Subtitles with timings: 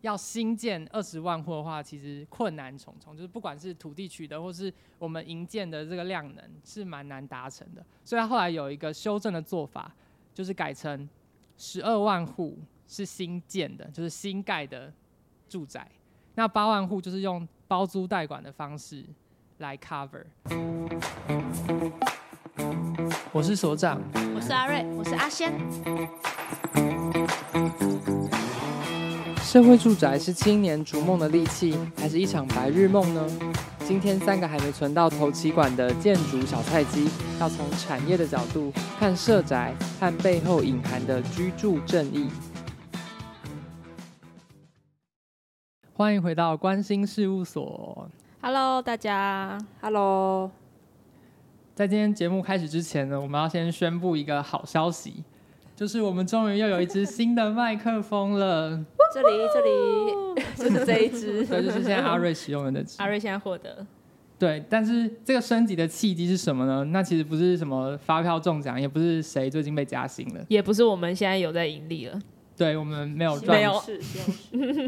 [0.00, 7.84] 要新建二十万户的话，其实困难重重，就是不管是土地取得或是我们营建的这个量能，是蛮难达成的。
[8.04, 9.92] 所以他后来有一个修正的做法，
[10.32, 11.08] 就是改成
[11.56, 12.56] 十二万户
[12.86, 14.92] 是新建的，就是新盖的
[15.48, 15.90] 住宅。
[16.34, 19.04] 那八万户就是用包租代管的方式
[19.58, 20.24] 来 cover。
[23.32, 24.00] 我是所长，
[24.34, 25.52] 我是阿瑞，我是阿仙。
[29.48, 33.26] 社会住宅是青年逐梦的利器，还是一场白日梦呢？
[33.78, 37.08] 今天三个还没存到头期款的建筑小菜鸡，
[37.40, 42.28] 要从产业的角度看社宅和背后隐含的居住正义。
[45.94, 48.06] 欢迎回到关心事务所。
[48.42, 49.58] Hello，大家。
[49.80, 50.50] Hello。
[51.74, 55.24] 在今天节目开始之前呢，我们要先宣布一个好消息，
[55.78, 58.84] 就是我们终于又有一支新的麦克风了。
[59.14, 59.70] 这里，这里
[60.58, 62.96] 就是这一支，对，就是现在阿瑞使用的那支。
[62.98, 63.86] 阿瑞现在获得。
[64.40, 66.82] 对，但是这个升级的契机是什么呢？
[66.86, 72.18] 那其实不是什么发票中奖，也不是谁最近被加薪了，也不是我们现在有在盈利了。
[72.56, 73.56] 对，我们没有赚。
[73.56, 73.80] 没有。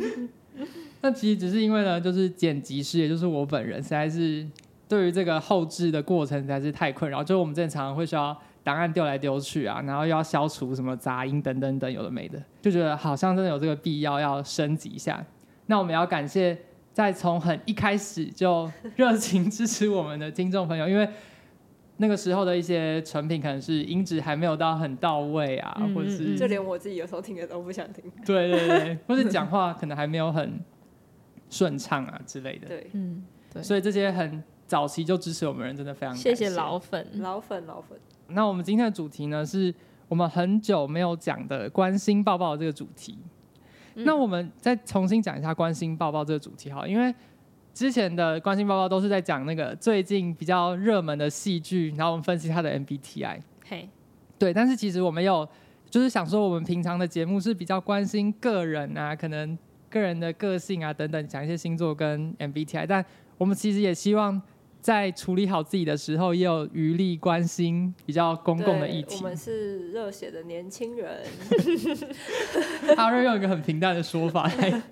[1.03, 4.45] 那其实只是因为呢，就是剪辑师，也就是我本人，实在是
[4.89, 7.23] 对于这个后置的过程实在是太困扰。
[7.23, 15.25] 就是我们正常会需要档案丢来丢去啊，然后又要消除什么杂音等等等，有的没的，就觉得好像真的有这个必要要升级一下。
[15.67, 16.57] 那我们要感谢
[16.93, 21.09] 在从很一开始就热情支持我们的听众朋友，因为
[21.99, 28.05] 那个时候的一些成品可能是音质还没有到很到位啊，或者是就连我自己有时候听的都不想听。
[28.25, 30.61] 对对对，或是讲话可能还没有很。
[31.53, 37.99] 顺畅啊之类的，对，嗯，对，所以这些很早期就支持我们人真的非常谢谢老粉，老粉，老粉。
[38.33, 39.75] 那我们今天的主题呢，是
[40.09, 43.19] 我们很久没有讲的关心抱抱这个主题。
[43.95, 47.15] 嗯、那我们再重新讲一下关心抱抱这个主题哈，因为
[47.75, 53.41] 之前的关心报报都是在讲那个最近比较热门的戏剧，然后我们分析它的 MBTI。
[53.67, 53.89] 嘿，
[54.39, 55.49] 对，但是其实我们有
[55.89, 59.59] 就是想说，我们平常的节目是比较关心个人啊，可能。
[59.93, 63.05] 个人的个性啊，等等，讲一些星座跟 MBTI，但
[63.37, 64.41] 我们其实也希望
[64.81, 69.17] 在处理好自己的时候，也有余力关心比较公共的议题。
[69.17, 71.23] 我们是热血的年轻人。
[72.97, 74.83] 阿瑞用一个很平淡的说法来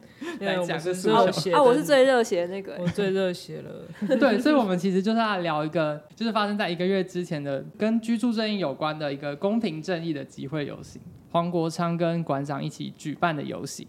[0.41, 3.87] 来讲这诉求啊，我是最热血的那个，我最热血了。
[4.19, 11.01] 对，所以，我们其实就是要聊一个，就是发生在一个月之前的跟居住正义有关的一个公平正义的集会游行，
[11.31, 13.87] 黄国昌跟馆长一起举办的游行。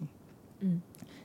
[0.61, 0.81] 嗯。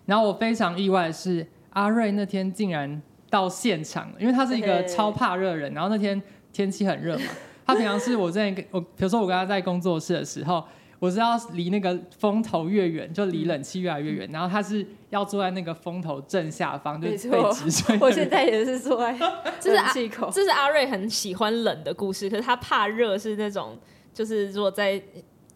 [0.06, 5.72] 然后我非常意外的是，阿瑞那天竟然到现场，因为他是一个超怕热人。
[5.74, 6.20] 然后那天
[6.52, 7.24] 天气很热嘛，
[7.66, 10.64] 他平常是我在跟我，比如说我跟他在工作室的时候，
[10.98, 14.28] 我是要离那个风头越远，就离冷气越来越远。
[14.32, 17.16] 然后他是要坐在那个风头正下方，就被
[17.52, 17.98] 直吹。
[18.00, 19.12] 我现在也是坐在
[19.64, 20.30] 冷气口。
[20.32, 23.78] 这是阿瑞很喜欢冷的故事，可是他怕热是那种，
[24.12, 25.02] 就是如果在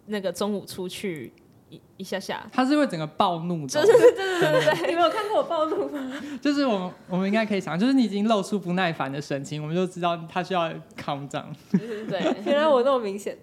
[0.07, 1.33] 那个中午出去。
[1.71, 6.13] 一一下下，他是会整个暴怒的，就是对对对对对， 你没有看过我暴怒吗？
[6.41, 11.47] 就是我们我们应该可以想，就是你已经露出不耐烦的神情，我们就知道他需要 calm down。
[11.71, 13.37] 对， 原来我那么明显，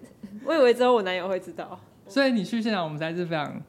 [0.44, 1.78] 我以为只有我男友会知道。
[2.08, 3.60] 所以你去现场，我们才是非常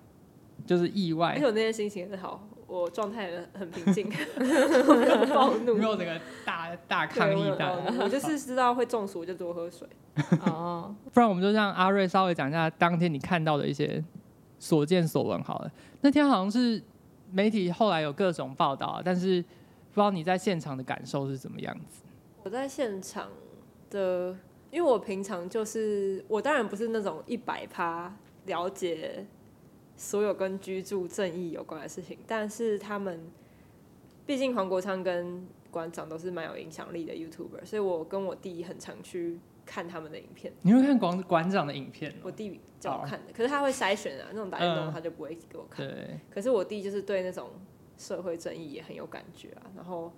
[0.66, 1.34] 就是意外。
[1.34, 4.08] 而且我那天心情很好，我状态很平静，
[4.40, 7.94] 没有暴怒，没有整个大大抗议的。
[8.00, 9.88] 我就是知道会中暑，我就多喝水。
[10.42, 14.04] 哦，不然我们就让阿瑞稍微讲一下当天你看到的一些。
[14.60, 16.82] 所见所闻好了，那天好像是
[17.32, 22.04] 媒体后来有各种报道，但是不知道你在现场的感受是怎么样子。
[22.44, 23.30] 我在现场
[23.90, 24.36] 的，
[24.72, 28.16] 因为我平常就是我当然不是那种一百趴
[28.46, 29.26] 了解
[29.96, 33.20] 所有跟居住正义有关的事情，但是他们
[34.26, 39.40] 毕竟黄国昌跟馆长都是蛮有影响力的 YouTuber，所以我跟我弟很常去。
[39.68, 42.12] 看他们的影片，你会看馆馆长的影片？
[42.24, 45.86] 我弟叫我看的，可是他会筛选啊，那种打电动他就不会给我看。
[45.86, 47.52] 对，可是我弟就是对那种
[47.98, 50.12] 社会正义也很有感觉啊，然后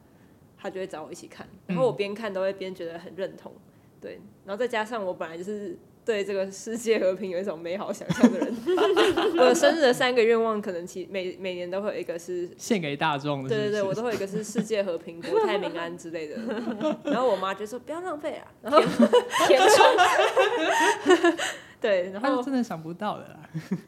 [0.58, 3.52] 他就会找我一起看，然后我边看都会边觉得很认同，
[4.00, 5.78] 对，然后再加上我本来就是。
[6.10, 8.56] 对这个世界和平有一种美好想象的人，
[9.38, 13.50] 我生日的三个愿望，可能其每每年都会有一个是献给大众的。
[13.50, 16.38] 对对对，我都会有一个是世界和平、国泰民安之类的。
[17.06, 18.82] 然后我妈就说不要浪费啊，然后
[19.46, 19.86] 填充。
[21.80, 23.40] 对，然后真的想不到的啦。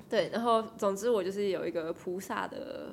[0.07, 2.89] 对，然后总之我就是有一个菩萨的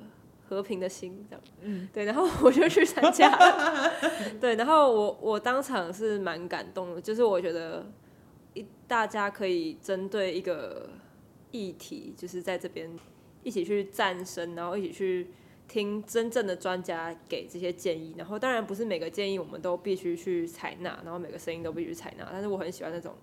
[0.49, 1.45] 和平的心，这样。
[1.61, 3.93] 嗯，对，然后我就去参加了。
[4.41, 7.85] 对，然后我我当场是蛮感动的，就是我觉得。
[8.87, 10.89] 大家可以针对一个
[11.51, 12.91] 议题，就是在这边
[13.43, 15.29] 一起去战声，然后一起去
[15.69, 18.15] 听真正的专家给这些建议。
[18.17, 22.27] 然后当然不是每个建议我们都必须去采纳，然后每个声音都必须采纳。
[22.33, 23.15] 但是我很喜欢那种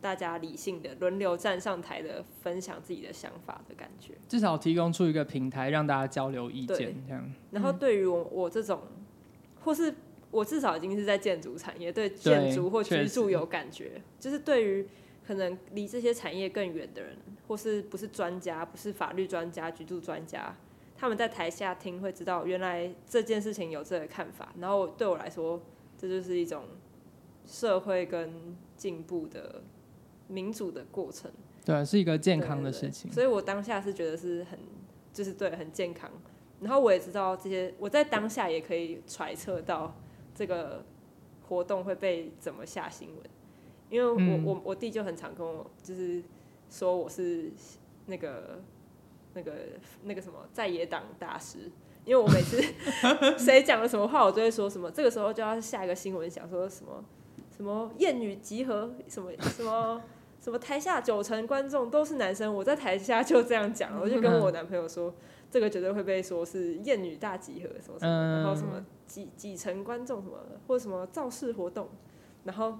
[0.00, 4.14] 大家理性的轮流站上台的分享自己的想法的感觉。
[4.28, 7.32] 至少提供出一个平台让大家交流意见，这样。
[7.50, 8.80] 然后对于我我这种，
[9.62, 9.94] 或是
[10.30, 14.86] 我至少已经是在建筑产业，对建筑或居住有感觉，就是对于。
[15.22, 17.16] 可能离这些产业更远的人，
[17.46, 20.52] 或是不是专家，不是法律专家、居住专家，
[20.96, 24.52] 他们在台下听会知道，原来这件事情有这个看法。
[24.58, 25.60] 然后对我来说，
[25.96, 26.64] 这就是一种
[27.46, 29.62] 社会跟进步的
[30.26, 31.30] 民主的过程。
[31.64, 33.08] 对，是一个健康的事情。
[33.08, 34.58] 对对对，所以我当下是觉得是很，
[35.12, 36.10] 就是对，很健康。
[36.60, 39.94] 然后我也知道这些，我在当下也可以揣测到
[40.40, 40.82] 这个
[41.46, 43.18] 活动会被怎么下新闻。
[43.90, 46.22] 因为我、嗯、我我弟就很常跟我就是
[46.70, 47.52] 说我是
[48.06, 48.62] 那个
[49.34, 49.52] 那个
[50.04, 51.70] 那个什么在野党大师，
[52.06, 52.62] 因为我每次
[53.36, 57.04] 谁讲了什么话，我就会说什么，这个时候就要下一个新闻，想说什么
[57.54, 60.00] 什么艳女集合，什么什么
[60.40, 65.12] 什么台下九成观众都是男生，我在台下就这样讲，我就跟我男朋友说，
[65.50, 71.88] 这个绝对会被说是艳女大集合什么什么，然后什么几几成观众什么或者什么造势活动，
[72.44, 72.78] 然后。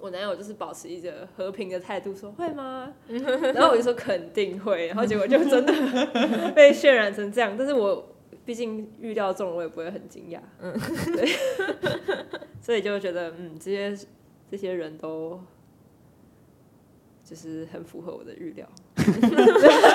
[0.00, 2.94] 我男友就是保持一个和平的态度，说会吗？
[3.08, 5.72] 然后我就说肯定会，然后结果就真的
[6.54, 7.56] 被渲染成这样。
[7.58, 8.14] 但是我
[8.44, 10.38] 毕竟预料中，我也不会很惊讶。
[10.60, 10.72] 嗯，
[11.16, 11.28] 对，
[12.62, 14.06] 所以就觉得嗯，这些
[14.48, 15.40] 这些人都
[17.24, 18.68] 就是很符合我的预料。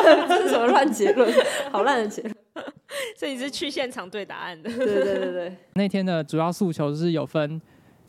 [0.28, 1.32] 这是什么乱结论？
[1.72, 2.36] 好烂的结论。
[3.18, 4.70] 所以你是去现场对答案的？
[4.70, 5.56] 对对对对。
[5.74, 7.62] 那天的主要诉求是有分。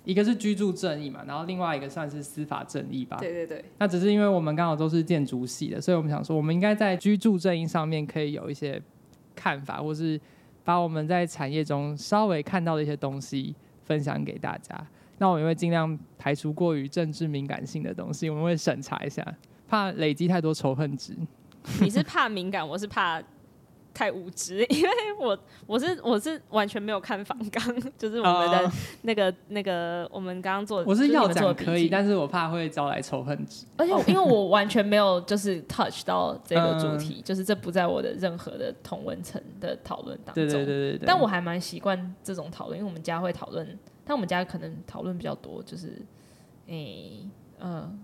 [0.05, 3.17] 一个是居住正义嘛，然后另外一个算是司法正义吧。
[3.19, 3.65] 对对对。
[3.79, 8.79] 那只是因为我们刚好都是建筑系的，所以我们想说，我们应该在居住正义上面可以有一些
[9.35, 10.21] 看法，或是
[10.63, 14.79] 把我们在产业中稍微看到的一些东西分享给大家。
[15.17, 19.27] 那我们会尽量排除过于政治敏感性的东西，我们会审查一下，
[19.67, 21.17] 怕累积太多仇恨值。
[21.81, 23.23] 你是怕敏感，我是怕。
[23.97, 24.91] 太无知，因为
[25.21, 25.39] 我
[25.69, 27.63] 我是我是完全没有看访纲，
[27.97, 28.73] 就是我们的
[29.03, 33.65] 那个、uh, 那个我们刚刚做的，我是要讲可以，但是我怕会招来仇恨值。
[33.77, 40.45] 而且因为我完全没有就是 touch 到这个主题，uh, 就是这不在我的任何的同文层的讨论当中。
[40.45, 41.07] 对对对对对。
[41.07, 46.03] 但我还蛮习惯这种讨论，因为我们家会讨论，但我们家可能讨论比较多，就是
[46.67, 47.21] 诶
[47.61, 47.97] 嗯。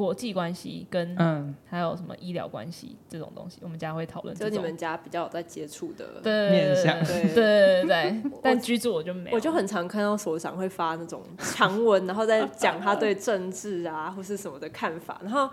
[0.00, 4.34] 国际关系跟嗯，还有什么医疗关系这种东西，我们家会讨论。
[4.34, 8.22] 就你们家比较有在接触的面向，对对对对。
[8.42, 15.50] 但居住我就没有，我就很常看到所长会发那种长文，然后再讲他对政治啊或是什么的看法，然后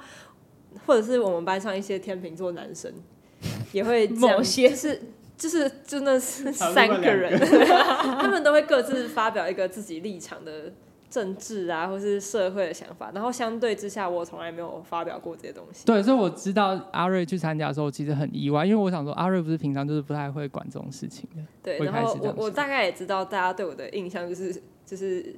[0.86, 2.90] 或者是我们班上一些天秤座男生
[3.74, 4.98] 也会某些是
[5.36, 7.38] 就是真的是三个人，
[8.18, 10.72] 他们都会各自发表一个自己立场的。
[11.10, 15.86] 政治啊，或是社会的想法，然后相对之下，我从来没有发表过这些东西。
[15.86, 21.42] 对，所以我知道阿瑞去参加的时候，其实很意外，因为我想说阿瑞不是平常就是不太会管这种事情的。
[21.64, 25.34] 对，然后我我大概也知道大家对我的印象就是就是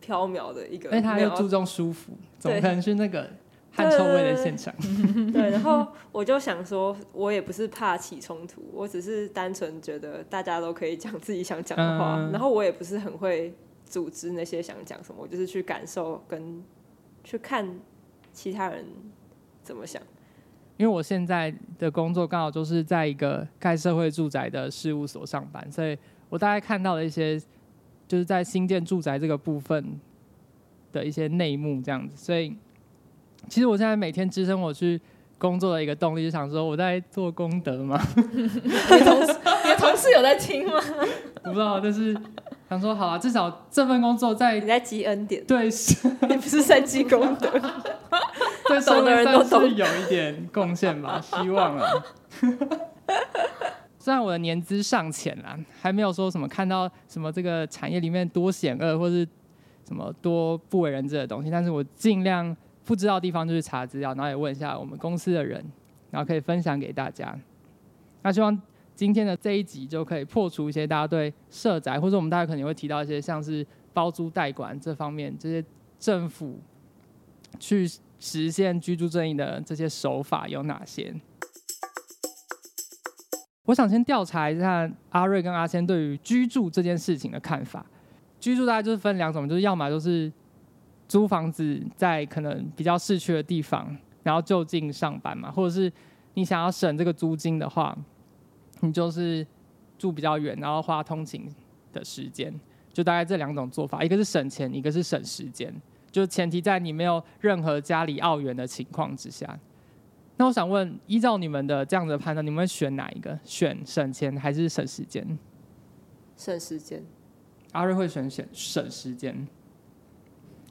[0.00, 3.30] 飘渺的一个，因为他又注重舒服，总可能是那个
[3.70, 4.74] 汗臭味的现场。
[5.32, 13.54] 对，然后我就想说，我也不是怕起冲突，我只是单纯觉得大家都可以讲自己想讲的话，嗯、然后我也不是很会。
[13.88, 16.62] 组织那些想讲什么，我就是去感受跟
[17.24, 17.78] 去看
[18.32, 18.84] 其他人
[19.62, 20.02] 怎么想。
[20.76, 27.36] 因为我现在的工作刚好就是在一个盖社会住宅的事务所上班，所以我大概看到了一些
[28.06, 29.98] 就是在新建住宅这个部分
[30.92, 32.14] 的一些内幕这样子。
[32.16, 32.54] 所以
[33.48, 35.00] 其实我现在每天支撑我去
[35.36, 38.00] 工作的一个动力，就想说我在做功德吗？
[38.14, 39.32] 你的同事，
[39.64, 40.80] 你的同事有在听吗？
[41.42, 42.16] 我不知道，但是。
[42.68, 45.64] 想说好啊，至少这份工作在你在积恩典，对，
[46.28, 47.48] 你不是在积功德，
[48.68, 51.90] 对，懂的人都是有一点贡献吧， 希望啊。
[53.98, 59.26] 虽然我的年资尚浅啦，还没有说什么看到什么这个产业里面多险恶或是
[59.86, 65.64] 什么多不为人知的东西，但是我尽量不知道的地方就去查资料，然后也问一下我们公司的人，
[66.10, 67.34] 然后可以分享给大家。
[68.22, 68.60] 那希望。
[68.98, 75.64] 今天的这一集就可以破除一些大家对社宅，或者我们大家可能会提到一些像是包租代管这方面，这些
[76.00, 76.58] 政府
[77.60, 77.88] 去
[78.18, 81.14] 实现居住正义的这些手法有哪些？
[83.66, 87.86] 我想先调查一下阿瑞跟阿谦对于居住这件事情的看法。
[88.40, 90.32] 居住大概就是分两种，就是要么就是
[91.06, 95.92] 租房子在可能比较市区的地方，然后就近上班嘛，或者是。
[96.34, 97.96] 你想要省这个租金的话，
[98.80, 99.46] 你就是
[99.98, 101.48] 住比较远，然后花通勤
[101.92, 102.52] 的时间，
[102.92, 105.74] 就大概这两种做法，一个是省钱，一个是省时间，
[106.10, 109.58] 就前提在你没有任何家里澳元的情况之下。
[110.36, 113.36] 那我想问，依照你们的这样的判断，你们会选哪一个？
[113.44, 115.38] 选省钱还是省时间？
[116.36, 117.02] 省时间。
[117.72, 119.48] 阿瑞会选选省时间。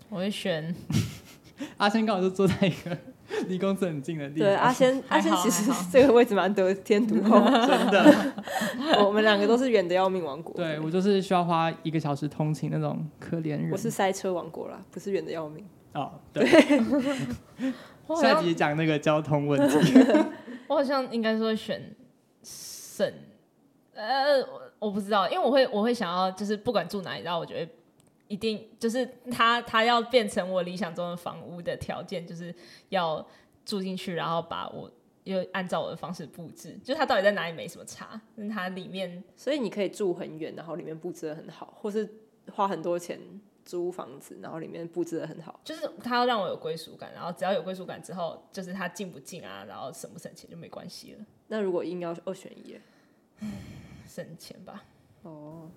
[0.09, 0.73] 我会选。
[1.75, 2.97] 阿仙刚好就坐在一个
[3.47, 4.47] 离公司很近的地方。
[4.47, 8.33] 对，阿仙，阿仙其实这个位置蛮得天独厚， 真的。
[9.03, 10.55] 我们两个都是远的要命王国。
[10.55, 13.69] 对，我就是需要花一个小时通勤那种可怜人。
[13.71, 15.65] 我是塞车王国啦，不是远的要命。
[15.93, 16.45] 哦，对。
[18.21, 19.99] 下集讲那个交通问题。
[20.67, 21.81] 我好像应该说选
[22.41, 23.11] 省，
[23.93, 24.41] 呃，
[24.79, 27.71] 我不知道，因为我会我会想要就是不管住哪里，然后我觉得
[28.27, 32.53] 一定就是他他要变成我理想中的房屋的条件，就是
[32.89, 33.25] 要
[33.65, 34.91] 住进去，然后把我
[35.23, 42.09] 又按照我的方式布置，就是他到底在哪里没什么差，但他里面，所以你可以住很远，然后里面布置的很好，或是
[42.51, 43.19] 花很多钱。
[43.67, 51.25] 租房子，然后里面布置的很好，就是他要让我有归属感，然后只要有归属感之后，就是他进不进啊，然后省不省钱就没关系了。
[51.49, 52.79] 那如果硬要二选一，
[54.07, 54.85] 省钱吧。
[55.23, 55.69] 哦，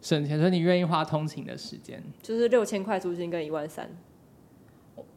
[0.00, 3.88] 省钱，所以你愿意花通勤的时间，就是六千块租金跟一万三。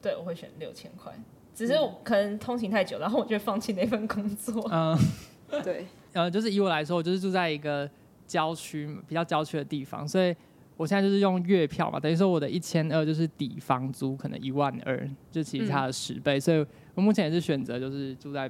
[0.01, 1.13] 对，我会选六千块，
[1.53, 4.67] 只是我可能通勤太久，然后我就放弃那份工作。
[4.71, 4.97] 嗯，
[5.63, 7.89] 对， 呃，就是以我来说，我就是住在一个
[8.25, 10.35] 郊区，比较郊区的地方，所以。
[10.77, 18.49] 我现在就是用月票嘛，等于说我的一千二就是抵房租，可能一万二，就其实差了十倍，嗯，所以我目前也是选择就是住在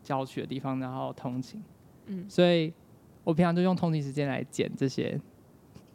[0.00, 1.60] 郊区的地方，然后通勤。
[2.06, 2.72] 嗯，所以
[3.24, 5.20] 我平常就用通勤时间来减这些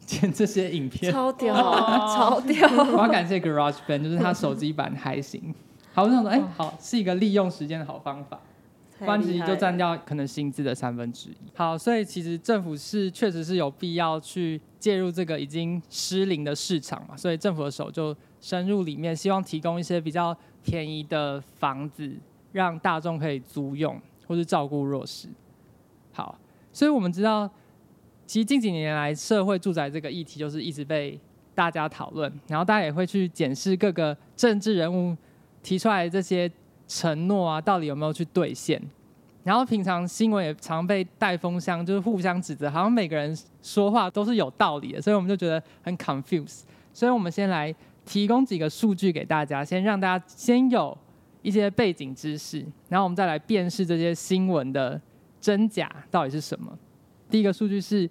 [0.08, 1.54] 剪这些影片，超屌，
[2.16, 2.66] 超屌！
[2.94, 5.54] 我要感谢 GarageBand，就是它手机版还行。
[5.92, 8.40] 好，我想说，哎，欸，好，是一个利用时间的好方法。
[9.00, 11.36] 关系就占掉可能薪资的三分之一。
[11.54, 22.16] 好，所以其实政府是确实是有必要去介入这个已经失灵的市场嘛，所以政府的手就深入里面，希望提供一些比较便宜的房子，
[22.50, 25.28] 让大众可以租用或是照顾弱势。
[26.12, 26.36] 好，
[26.72, 27.48] 所以我们知道，
[28.28, 31.18] 其实近几年来社会住宅这个议题就是一直被
[31.56, 35.16] 大家讨论，然后大家也会去检视各个政治人物
[35.64, 36.48] 提出来的这些。
[36.90, 38.80] 承诺啊，到底有没有去兑现？
[39.44, 46.62] 然后平常新闻也常被带风向，就是互相指责，好像每个人说话都是有道理的，所以我们就觉得很 confuse。
[46.94, 47.74] 所以我们先来
[48.06, 50.96] 提供几个数据给大家，先让大家先有
[51.42, 54.98] 一些背景知识，然后我们再来辨识这些新闻的
[55.38, 56.72] 真假到底是什么。
[57.30, 58.08] 第一个数据是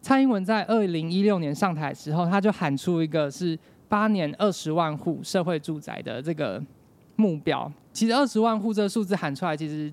[0.00, 3.58] 蔡英文在二零一六年上台的时候，他就喊出一个是
[3.88, 6.62] 八年二十万户社会住宅的这个
[7.16, 7.70] 目标。
[7.92, 9.92] 其实二十万户这个数字喊出来，其实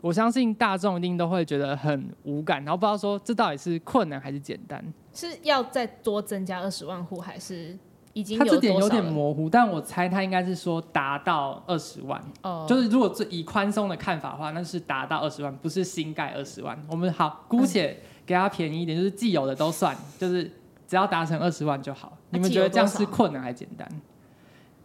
[0.00, 4.82] 我相信大众一定都会觉得很无感，然后不知道说这到底是困难还是简单。
[5.12, 7.76] 是要再多增加二十万户，还是
[8.16, 8.44] 已经有？
[8.44, 12.20] 他这点有点模糊，但我猜他应该是说达到二十万。
[12.42, 16.80] 哦，就是如果以宽松的看法的话，那是达到二十万，不是新盖二十万。
[16.88, 20.44] 我们好姑且给他便宜一点，就是既有的都算，就是
[20.86, 22.16] 只要达成二十万就好。
[22.30, 23.86] 你们觉得这样是困难还是简单？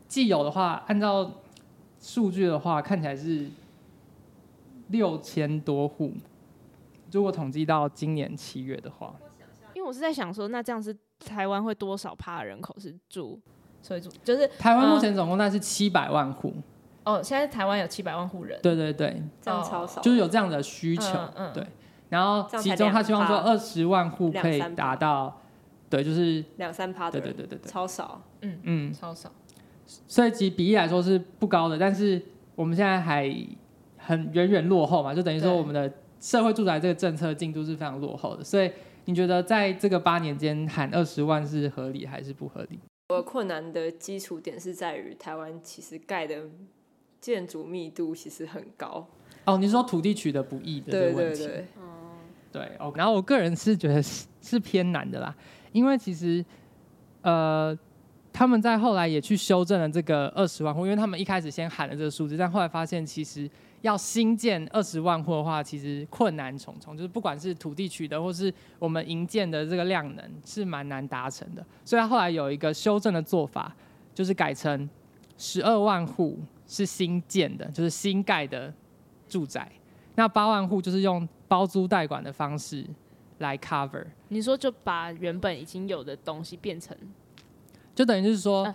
[0.07, 1.31] 既有的话，按照。
[2.03, 3.47] 数据的话，看起来是
[4.87, 6.11] 六千多户。
[7.11, 9.13] 如果统计到今年七月的话，
[9.75, 13.39] 因为我是在想说，那这样是台湾会多少趴人口是住，
[13.81, 16.53] 所以住就是台湾目前总共大概是七百万户。
[17.03, 18.59] 哦，现在台湾有七百万户人。
[18.61, 21.17] 对对对，这样超少，就是有这样的需求。
[21.35, 21.65] 嗯，嗯对，
[22.09, 25.41] 然后其中他希望说二十万户可以达到，
[25.89, 27.09] 对，就是两三趴。
[27.09, 28.21] 对对对对对，超少。
[28.41, 29.31] 嗯嗯，超少。
[30.07, 32.21] 所以其实比例来说是不高的，但是
[32.55, 33.35] 我们现在还
[33.97, 38.43] 很远远落后嘛，就等于说我们的社会住宅这个政策进度是非常落后的。
[38.43, 38.71] 所以
[39.05, 42.79] 你觉得在这个八年间喊二十万是合理还是不合理？
[43.09, 46.43] 我困难的基础点是在于台湾其实盖的
[47.19, 49.07] 建筑密度其实很高。
[49.45, 51.83] 哦，你说土地取得不易的这个问题，对对对，嗯，
[52.51, 52.61] 对。
[52.79, 55.35] 哦，然后我个人是觉得是是偏难的啦，
[55.71, 56.43] 因为其实
[57.21, 57.77] 呃。
[58.33, 63.47] 他们在后来也去修正了这个二十万户，因为他们一开始先喊了这个数字，但后来发现其实
[63.81, 71.65] 要新建二十万户的话，其实困难重重，就是不管是土地取得或是我们营建的这个量能是蛮难达成的。
[71.83, 73.75] 所以他后来有一个修正的做法，
[74.13, 74.89] 就是改成
[75.37, 78.71] 十二万户是新建的，就是新盖的
[79.27, 79.71] 住宅，
[80.15, 82.85] 那八万户就是用包租代管的方式
[83.39, 84.05] 来 cover。
[84.27, 86.95] 你说就把原本已经有的东西变成？
[87.95, 88.73] 就等于就是说，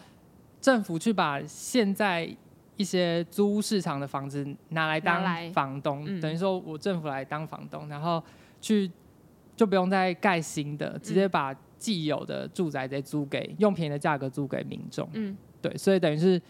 [0.61, 2.29] 政府去把现在
[2.77, 8.23] 一些租屋市场的房子拿来当房东，嗯、等于说我政府来当房东，然后
[8.61, 8.91] 去
[9.55, 15.09] 就不用再盖新的，直接把既有的住宅再租给用便宜的价格租给民众。
[15.15, 16.41] 嗯，对，所以等于是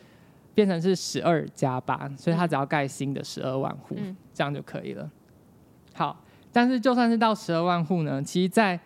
[0.55, 5.11] 变成是十二加八，所以他只要盖新的十二万户，嗯、这样就可以了。
[5.95, 8.79] 好，但是就算是到十二万户呢，其实，在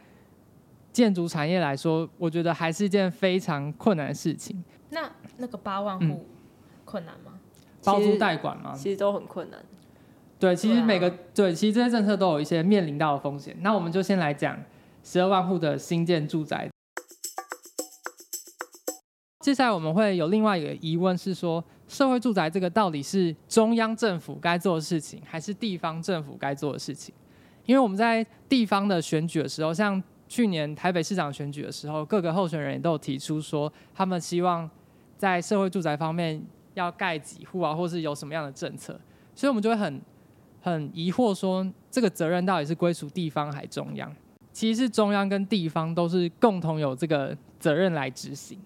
[0.93, 4.63] 建筑产业来说，我觉得还是一件非常困难的事情。
[4.91, 6.27] 那那个八万户
[6.85, 7.30] 困难吗？
[7.85, 8.75] 包租代管吗？
[8.75, 9.59] 其实都很困难。
[10.39, 13.57] 对，其实每个对，其实这些政策都有一些面临到的风险。
[13.61, 14.59] 那我们就先来讲
[15.05, 16.69] 十二万户的新建住宅。
[19.41, 27.15] 接下来我们会有另外一个疑问是说，社会住宅这个到底是中央政府该做的事情，还是地方政府该做的事情？
[27.65, 34.69] 因为我们在地方的选举的时候，像去年台北市长选举的时候，各个候选人也都有提出说，他们希望
[35.17, 36.43] 在社会住宅方面
[36.81, 38.99] 要盖几户啊，或是有什么样的政策，
[39.35, 40.01] 所以我们就会很
[40.61, 44.11] 很疑惑，说这个责任到底是归属地方还是中央？
[44.53, 48.59] 其实是中央跟地方都是共同有这个责任来执行。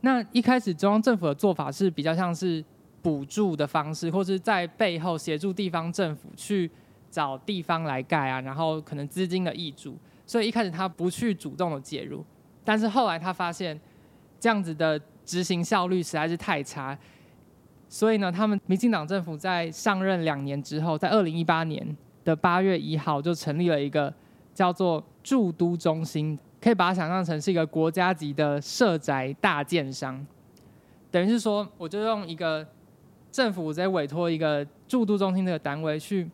[0.00, 2.64] 那一开始中央政府的做法是比较像是
[3.02, 6.70] 补助的方式，或是在背后协助地方政府去
[7.10, 12.24] 找地方来盖啊，然后可能资金的挹注，所以一开始他不去主动的介入，
[12.64, 13.78] 但是后来他发现
[14.40, 15.00] 这样子的。
[15.28, 16.98] 执行效率实在是太差，
[17.88, 24.12] 所以呢，他们民进党政府在上任两年之后，在二零一八年的八月一号就成立了一个
[24.52, 30.26] 叫做住都中心，可以把它想象成是一个国家级的社宅大建商，
[31.10, 32.66] 等于是说，我就用一个
[33.32, 36.30] 政府在委托一个住都中心这个单位去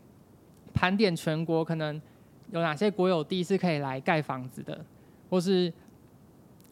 [0.72, 2.02] 盘点全国可能
[2.50, 4.84] 有哪些国有地是可以来盖房子的，
[5.30, 5.72] 或是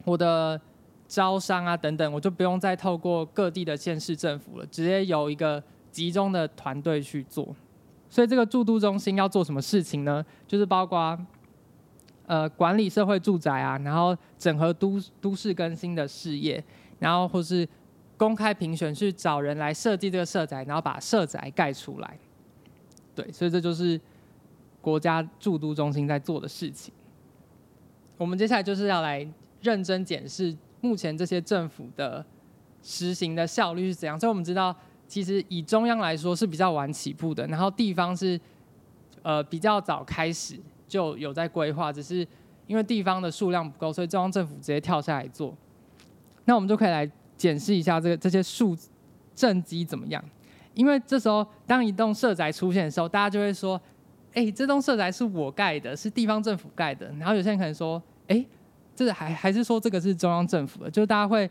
[0.04, 0.60] 我的。
[1.12, 7.54] 招商啊等等，我就不用再透过各地的县市政府了，直接由一个集中的团队去做。
[8.08, 10.24] 所以这个住都中心要做什么事情呢？
[10.48, 11.18] 就是包括
[12.24, 16.64] 呃管理社会住宅啊，然后整合都都市更新的事业，
[16.98, 17.68] 然后或是
[18.16, 22.18] 公开评选去找人来设计这个社宅，然后把社宅盖出来。
[23.14, 24.00] 对，所以这就是
[24.80, 26.90] 国家住都中心在做的事情。
[28.16, 29.28] 我们接下来就是要来
[29.60, 30.56] 认真检视。
[30.82, 32.22] 目前这些政府的
[32.82, 34.18] 实行的效率是怎样？
[34.18, 38.38] 所以我们知道，其实以中央来说是比较晚起步的，然后地方是
[39.22, 42.26] 呃比较早开始就有在规划，只是
[42.66, 45.56] 因为地方的数量不够，所以中央政府直接跳下来做。
[46.46, 48.76] 那我们就可以来检视一下这个这些数
[49.36, 50.22] 政绩怎么样？
[50.74, 53.80] 因为这时候当一栋社宅出现的时候，大家就会说
[54.34, 58.44] ：“哎，这栋社宅是我盖的，是地方政府盖的。”然后有些人可能说：“哎。”
[59.02, 61.48] 这个还还是说这个是中央政府的，就是大家会，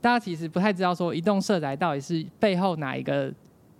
[0.00, 3.30] 大家其实不太知道说移动社宅到底是背后哪一个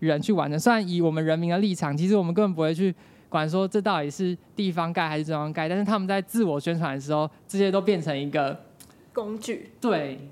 [0.00, 0.60] 人去完成。
[0.60, 2.94] 虽然以我们人民的立场，其实我们根本不会去
[3.30, 8.60] 管说这到底是地方盖还是中央盖，但是他们在自我宣传的时候，这些都变成一个
[9.14, 9.70] 工具。
[9.80, 10.28] 对，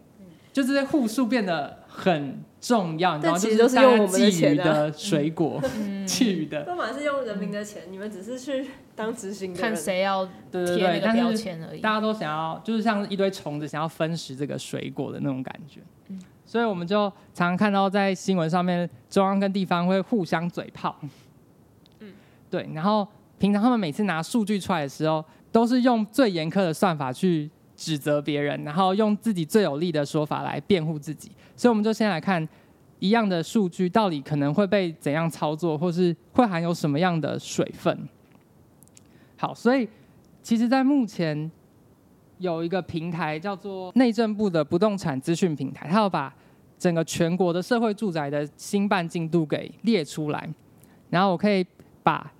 [0.52, 2.44] 就这些户数变得很。
[2.60, 3.38] 重要，你知道吗？
[3.38, 5.62] 其实都是用我们的钱的水果，
[6.04, 6.64] 寄予的。
[6.64, 11.80] 都嘛是用人民的钱，你们只是去当执行的人，看谁要贴那个标签而已。
[11.80, 15.80] 大家都想要，就是像一堆虫子想要分食这个水果的那种感觉。
[16.44, 20.96] 所以我们就常常看到在新闻上面，中央跟地方会互相嘴炮。
[22.00, 22.12] 嗯，
[22.50, 22.68] 对。
[22.74, 23.06] 然后
[23.38, 27.48] 平常他们每次拿数据出来的时候，都是用最严苛的算法去。
[27.80, 32.48] 指责别人，然后用自己最有利的说法来辩护自己，所以我们就先来看
[33.00, 38.08] 一样的数据到底可能会被怎样操作，或是会含有什么样的水分。
[39.36, 39.88] 好，所以
[40.40, 41.50] 其实，在目前
[42.38, 46.32] 有一个平台叫做内政部的不动产资讯平台，它要把
[46.78, 50.48] 整个全国的社会住宅的新办进度给列出来，
[51.10, 51.66] 然后我可以
[52.04, 52.32] 把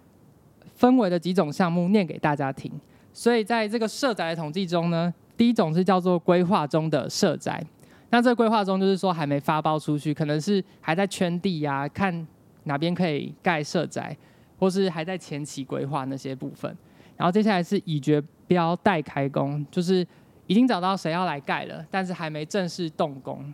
[0.76, 2.70] 分为的几种项目念给大家听。
[3.12, 5.12] 所以在这个社宅的统计中呢。
[5.38, 7.64] 第一种是叫做规划中的社宅，
[8.11, 12.27] 那这规划中就是说还没发包出去，可能是还在圈地呀、啊，看
[12.64, 14.16] 哪边可以盖社宅，
[14.59, 16.75] 或是还在前期规划那些部分。
[17.16, 20.07] 然后接下来是已决标待开工，就是
[20.47, 23.53] 已经找到谁要来盖了，但是还没正式动工。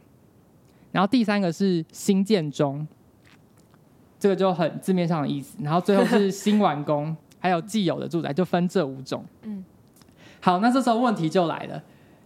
[0.93, 2.87] 然后第三个是新建中，
[4.21, 5.59] 这个就很字面上的意思。
[5.61, 9.25] 然后最后是 新完工，还有既有的住宅，就分这五种。
[9.43, 9.65] 嗯。
[10.41, 11.83] 好，那这时候问题就来了。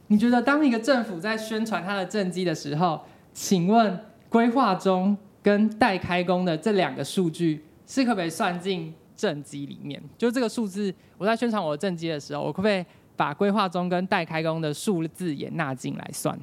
[0.08, 3.00] 你觉得当一个政府在宣传它的政绩的时候，
[3.32, 10.02] 请问规划中跟待开工的这两个数据是可不可以算进政绩里面？
[10.16, 12.84] 就这个数字，我在宣传我的政绩的时候，我可不可以
[13.16, 16.38] 把规划中跟待开工的数字也纳进来算？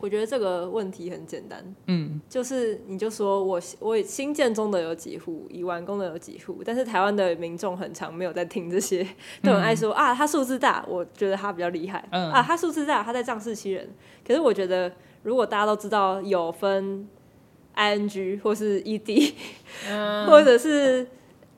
[0.00, 9.06] 我觉得这个问题很简单，嗯，就是你就说我我新建中的有几户，已完工的有几户，但是台湾的民众很常没有在听这些，
[9.42, 13.90] 都很爱说、嗯、啊，他数字大，我觉得他比较厉害，嗯、啊，他数字大，他在仗势欺人。
[14.26, 14.90] 可是我觉得，
[15.22, 17.06] 如果大家都知道有分
[17.76, 19.34] ing 或是 ed，、
[19.86, 21.06] 嗯、或者是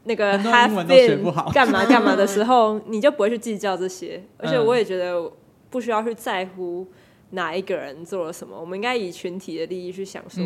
[0.03, 4.21] 那个 have been 干嘛干嘛的时候， 你就不会去计较这些。
[4.37, 5.31] 而且我也觉得
[5.71, 6.89] 不需要去在乎。
[7.33, 8.59] 哪一个人做了什么？
[8.59, 10.43] 我们应该以群体的利益去想，说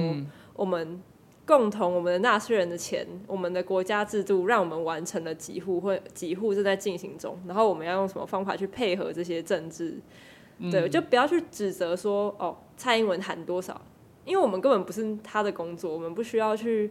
[0.54, 1.00] 我们
[1.44, 10.00] 共同我们的纳税人的钱，我们的国家制度让我们完成了几户或几户正在进行中，然后我们要用什么方法去配合这些政治？
[10.70, 13.80] 对，就不要去指责说哦，蔡英文喊多少，
[14.24, 16.90] 因为我们根本不是他的工作，我们不需要去，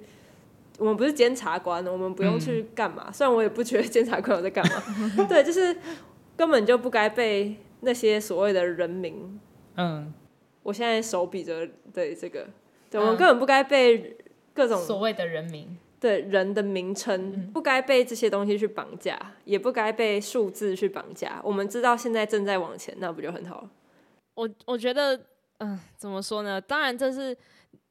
[0.77, 3.11] 我们不是监察官，我们不用去干嘛。
[3.11, 4.83] 虽然我也不觉得监察官有在干嘛，
[5.27, 5.75] 对，就是
[6.37, 9.39] 根本就不该被那些所谓的人民。
[9.75, 10.13] 嗯，
[10.63, 12.47] 我现在手比着对这个，
[12.89, 14.17] 对，我们根本不该被
[14.53, 21.41] 各种所谓的人名，对人的名称，嗯、不该被这些东西去绑架，也不该被数字去绑架。
[21.43, 23.67] 我们知道现在正在往前，那不就很好？
[24.35, 25.15] 我我觉得，
[25.59, 26.59] 嗯、呃，怎么说呢？
[26.59, 27.35] 当然，这是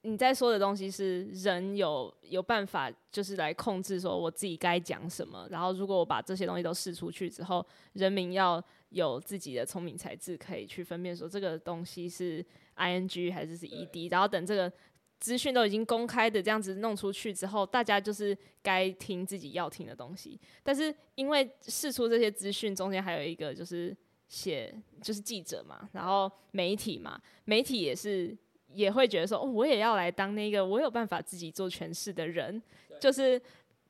[0.05, 5.49] 你在说的东西，是人有有办法，就是来控制说我自己该讲什么。
[5.51, 8.65] 然后，如果我把这些东西都试出去之后，人民要。
[8.91, 12.41] 有自己的聪明才智，可以去分辨说这个东西是
[12.77, 14.73] ing 还是是 ed，然后等这个
[15.19, 20.41] 资讯都已经公开的这样子弄出去之后，大家就是该听自己要听的东西。
[20.63, 23.97] 但是因为试出这些资讯中间还有一个就是
[24.29, 28.37] 写就是记者嘛，然后媒体嘛，媒体也是
[28.75, 32.61] 也会觉得说，哦，我也要来当那个我有办法自己做诠释的人，
[33.01, 33.41] 就是。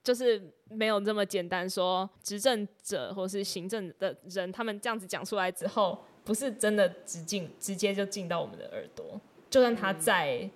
[0.04, 9.18] 就是没有这么简单说，执政者或是行政的人，他们这样子讲出来之后，不是真的直进，直接就进到我们的耳朵。
[9.48, 10.50] 就算他在，嗯、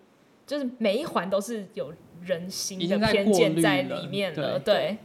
[0.46, 1.90] 就是每一环都是有
[2.22, 4.58] 人心的偏见在里面了。
[4.58, 4.98] 对，对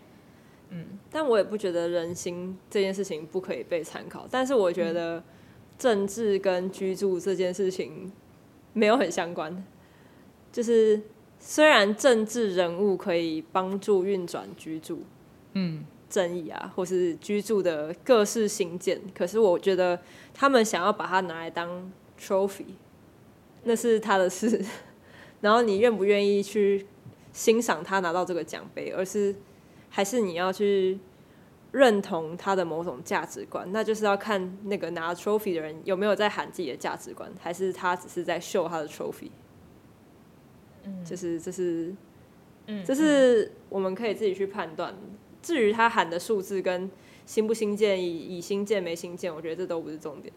[0.71, 4.27] 嗯，但我也不觉得人心这件事情不可以被参考。
[4.29, 5.23] 但是我觉得
[5.77, 8.11] 政治跟居住这件事情
[8.73, 9.65] 没有很相关，
[10.51, 11.01] 就是。
[11.45, 15.01] 虽然政治人物可以帮助运转居住，
[15.51, 19.99] 嗯，正义啊，或是居住的各式新建，可是我觉得
[20.33, 22.63] 他们想要把它拿来当 trophy，
[23.63, 24.63] 那是他的事。
[25.41, 26.87] 然后你愿不愿意去
[27.33, 29.35] 欣赏他拿到这个奖杯，而是
[29.89, 30.97] 还是你要去
[31.73, 39.29] 认同他的某种价值观，那就是要看那个拿 trophy 的人有没有在喊自己的价值观，还是他只是在秀他的 trophy。
[41.03, 41.95] 就是这是，
[42.67, 44.93] 嗯，这是我们可以自己去判断。
[45.41, 46.91] 至于他喊的数字跟
[47.25, 50.33] 新不新建、以以新建没新建，我觉得这都不是重点。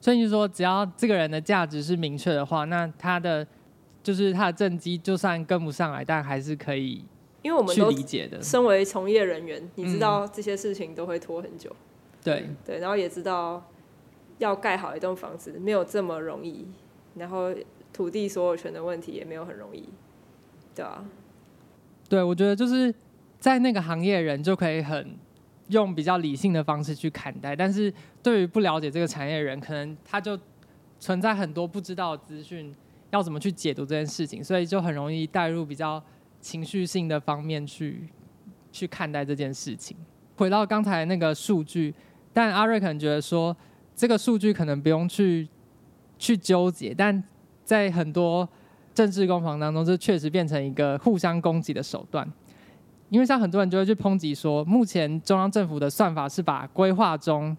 [0.00, 3.46] 所以你说，只要这个人的价值是明确的话，那他的
[4.02, 7.04] 就是他的政绩就算跟不上来，但还是可以，
[7.42, 8.42] 因为我们都理解的。
[8.42, 11.74] 身为从业人员，你知道这些事情都会拖很久。
[12.22, 13.70] 对对，然后也知道
[14.38, 16.66] 要盖好一栋房子没有这么容易，
[17.14, 17.54] 然后。
[17.92, 19.84] 土地所有权的问题也没有很容易，
[20.76, 21.04] 对啊，
[22.08, 22.94] 对，我觉得就是
[23.40, 25.18] 在那个行业人就可以很
[25.68, 30.38] 用比较理性的方式去看待，但是对于不了解这个产业的人，可能他就
[31.00, 32.72] 存在很多不知道的资讯，
[33.10, 36.02] 要怎么去解读这件事情，所以就很容易带入比较
[36.40, 38.08] 情绪性的方面去
[38.72, 39.96] 去看待这件事情。
[40.36, 41.94] 回到刚才那个数据，
[42.32, 43.56] 但阿瑞可能觉得说
[43.94, 45.46] 这个数据可能不用去
[46.18, 47.22] 去纠结，但
[47.64, 48.48] 在很多
[48.94, 52.26] 政治攻防当中，这确实变成一个互相攻击的手段。
[53.10, 57.56] 因为像很多人就会去抨击说，目前中央政府的算法是把规划中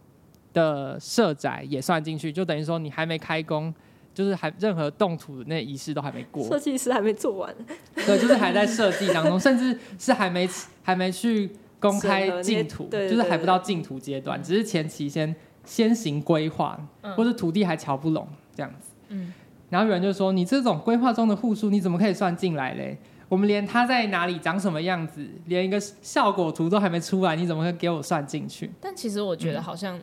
[0.54, 3.74] 的社宅也算进去，就等于说你还没开工，
[4.14, 7.56] 就是还任何动土的那仪式都还没过，设计师还没做完，
[7.96, 10.48] 对，就是还在设计当中，甚至是还没
[10.84, 16.80] 还没去公开竞图， 就是还不到净土阶段，只是前期先先行规划，
[17.16, 19.34] 或者土地还瞧不拢这样子，嗯。
[19.70, 22.98] 然后有人就说：“你这种规划中的户数，你怎么可以算进来嘞？
[23.30, 29.98] 我们连它在哪里、长什么样子，连一个效果图都还没出来，你怎么会给我算进去？”但其实我觉得好像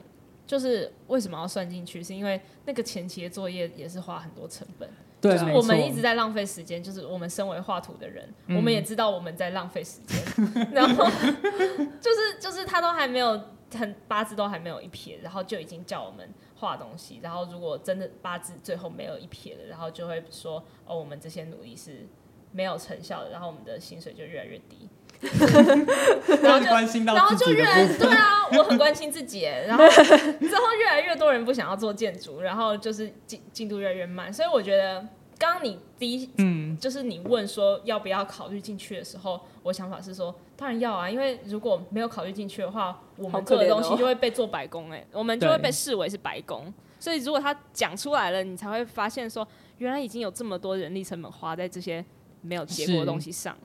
[0.49, 4.91] 就是为什么要算进去，是因为那个前期的作业也是花很多成本。
[5.21, 6.83] 对，就是我们一直在浪费时间。
[6.83, 10.19] 就是我们身为画图的人，嗯、我们也知道我们在浪费时间。
[10.73, 11.05] 然后
[12.01, 13.41] 就是就是他都还没有
[13.73, 16.29] 很八字都还没有一撇，然后就已经叫我们。
[16.61, 22.05] 画东西，然后如果真的八字最后没有一撇了，然后就会说哦，我们这些努力是
[22.51, 24.89] 没有成效的，然后我们的薪水就越来越低。
[26.43, 35.01] 然后就关心到，然后就越来对啊，我很关心自己， 然后之后越来越多人不想要做建筑，然后就是进进度越来越慢，所以我觉得
[35.37, 49.47] 刚刚你第一嗯，就是你问说要不要考虑进去的时候，我想法是说当然要啊，因为如果没有考虑进去的话，我们做的东西就会被做白工哎，我们就会被视为是白工，所以如果他讲出来了，你才会发现说
[49.79, 52.05] 原来已经有这么多人力成本花在这些
[52.41, 53.57] 没有结果的东西上。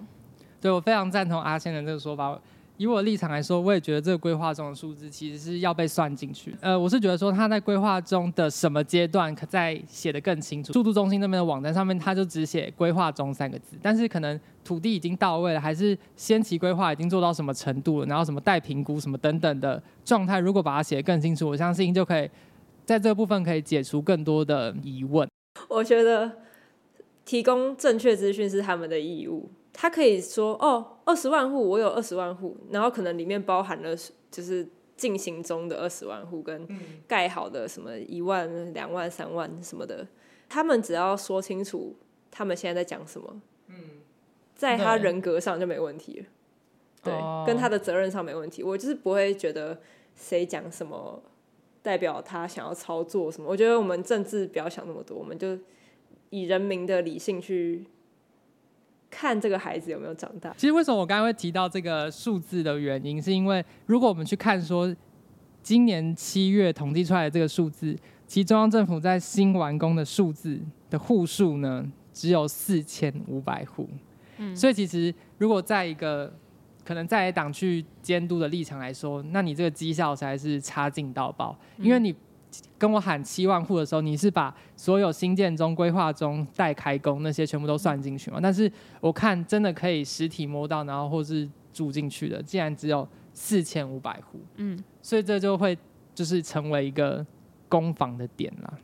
[0.63, 2.39] 对，我非常赞同阿仙的这个说法。
[2.77, 6.55] 以我的立场来说，我也觉得这个规划中的数字其实是要被算进去。
[6.61, 10.71] 呃，我是觉得说他在规划中的什么阶段可再写得更清楚。
[10.71, 22.29] 住都中心那边的网站上面，他就只写规划中三个字，但是可能土地已经到位了，还是先期规划已经做到什么程度了，然后什么待评估什么等等的状态，如果把它写得更清楚，我相信就可以
[22.85, 25.27] 在这部分可以解除更多的疑问。
[25.67, 26.31] 我觉得
[27.25, 29.51] 提供正确资讯是他们的义务。
[29.73, 33.95] 他可以说哦，二十万户，我有二十万户，然后可能里面包含了
[34.29, 36.65] 就是进行中的二十万户跟
[37.07, 40.07] 盖好的什么一万、两万、三万什么的，
[40.47, 41.95] 他们只要说清楚
[42.29, 43.41] 他们现在在讲什么，
[44.55, 46.25] 在他人格上就没问题了，
[47.03, 47.13] 对，
[47.47, 48.61] 跟他的责任上没问题。
[48.61, 49.81] 我就是不会觉得
[50.15, 51.21] 谁讲什么
[51.81, 55.57] 代表他想要操作什么，我觉得我们政治不要想那么多，我们就
[56.29, 57.87] 以人民的理性去。
[59.15, 60.51] 看这个孩子有没有长大。
[60.57, 64.93] 其实为什么我刚才会提到这个数字的原因，是因为如果我们去看说
[65.61, 67.95] 今年七月统计出来的这个数字，
[68.25, 73.87] 其实中央政府在新完工的数字的户数呢，只有四千五百户。
[74.37, 76.33] 嗯，所以其实如果在一个
[76.83, 82.15] 可能在野党去监督的立场来说，那你这个绩效才是差劲到爆，因为你。
[82.77, 88.39] 跟我喊七万户的时候，你是把所有新建中、规划中待开工那些全部都算进去吗？
[88.41, 94.39] 但是我看真的可以实体摸到，然后或是住进去的，竟然只有四千五百户。
[94.55, 95.77] 嗯，所以这就会
[96.13, 97.25] 就是成为一个
[97.69, 98.79] 攻防的点了。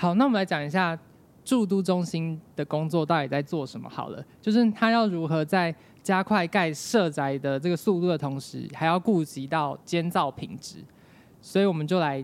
[0.00, 0.98] 好，那我们来讲一下
[1.44, 3.88] 住都中心的工作到底在做什么。
[3.88, 5.74] 好了，就是他要如何在。
[6.04, 10.84] 加快盖社宅的这个速度的同时，还要顾及到监造品质，
[11.40, 12.22] 所以我们就来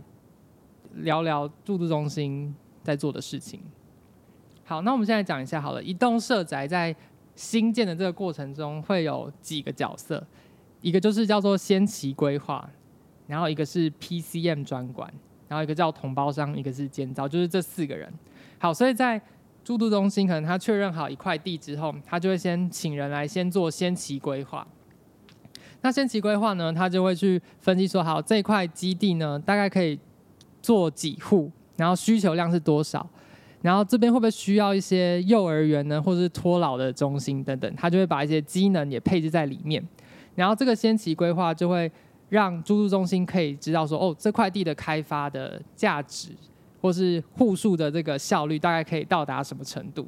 [0.96, 3.58] 聊聊住都中心在做的事情。
[4.64, 6.94] 好，那我们现在讲一下好了，一栋社宅在
[7.34, 10.22] 新建的这个过程中会有几个角色，
[10.82, 12.68] 一个就是叫做先期规划，
[13.26, 15.10] 然后一个是 PCM 专管，
[15.48, 18.12] 然后一个叫同包商，一个是监造，就是这四个人。
[18.58, 19.20] 好，所以在
[19.62, 24.66] 住都中心可能他确认好一块地之后，他就会先请人来先做先期规划。
[25.82, 29.98] 那先期规划呢，他就会去分析说，好，这块基地呢，大概可以
[30.60, 33.08] 做几户，然后需求量是多少，
[33.62, 39.82] 然后这边会不会需要一些幼儿园呢，或者是托老的中心等等，他就会把一些机能也配置在里面。
[40.34, 41.90] 然后这个先期规划就会
[42.28, 46.28] 让住都中心可以知道说，哦，这块地的开发的价值。
[46.80, 50.06] 或是户数的这个效率大概可以到达什么程度？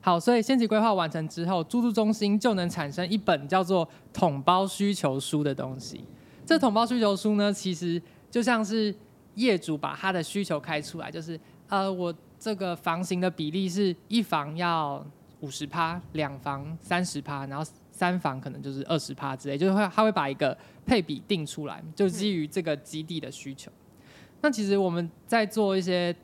[0.00, 6.00] 好，所以先期规划完成之后，租住中心就能产生一本叫做统包需求书的东西。
[6.44, 8.94] 这统包需求书呢，其实就像是
[9.34, 15.04] 业主把他的需求开出来，就是呃，我这个房型的比例是一房要
[15.40, 23.72] 五十趴，两房三十趴，然后三房可能就是二十趴之类，就是会他会把一个配比定出来，就基于这个基地的需求。
[24.42, 26.14] 那其实我们在做一些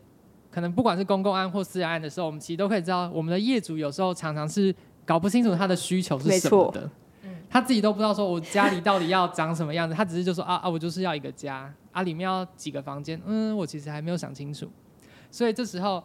[0.51, 4.72] 可能不管是公共案或私人案的时候，我们其实都可以知道，我们的业主有时候常常是
[5.05, 6.88] 搞不清楚他的需求是什么的，
[7.48, 14.70] 他自己都不知道说我家里到底要长什么样子，他只是就说啊啊，我就是要一个家啊，里面要几个房间，嗯，我其实还没有想清楚，
[15.31, 16.03] 所以这时候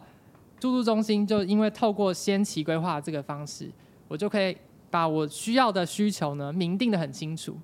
[0.58, 3.70] 住都中心就因为透过先期规划这个方式，
[4.08, 4.56] 我就可以
[4.90, 7.56] 把我需要的需求呢明定的很清楚，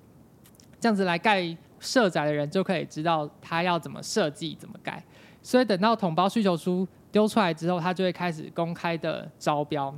[0.79, 1.57] 这样子来盖。
[1.85, 5.01] 社宅的人就可以知道他要怎么设计、怎么改，
[5.41, 9.93] 所以等到统包需求书丢出来之后，他就会开始公开的招标，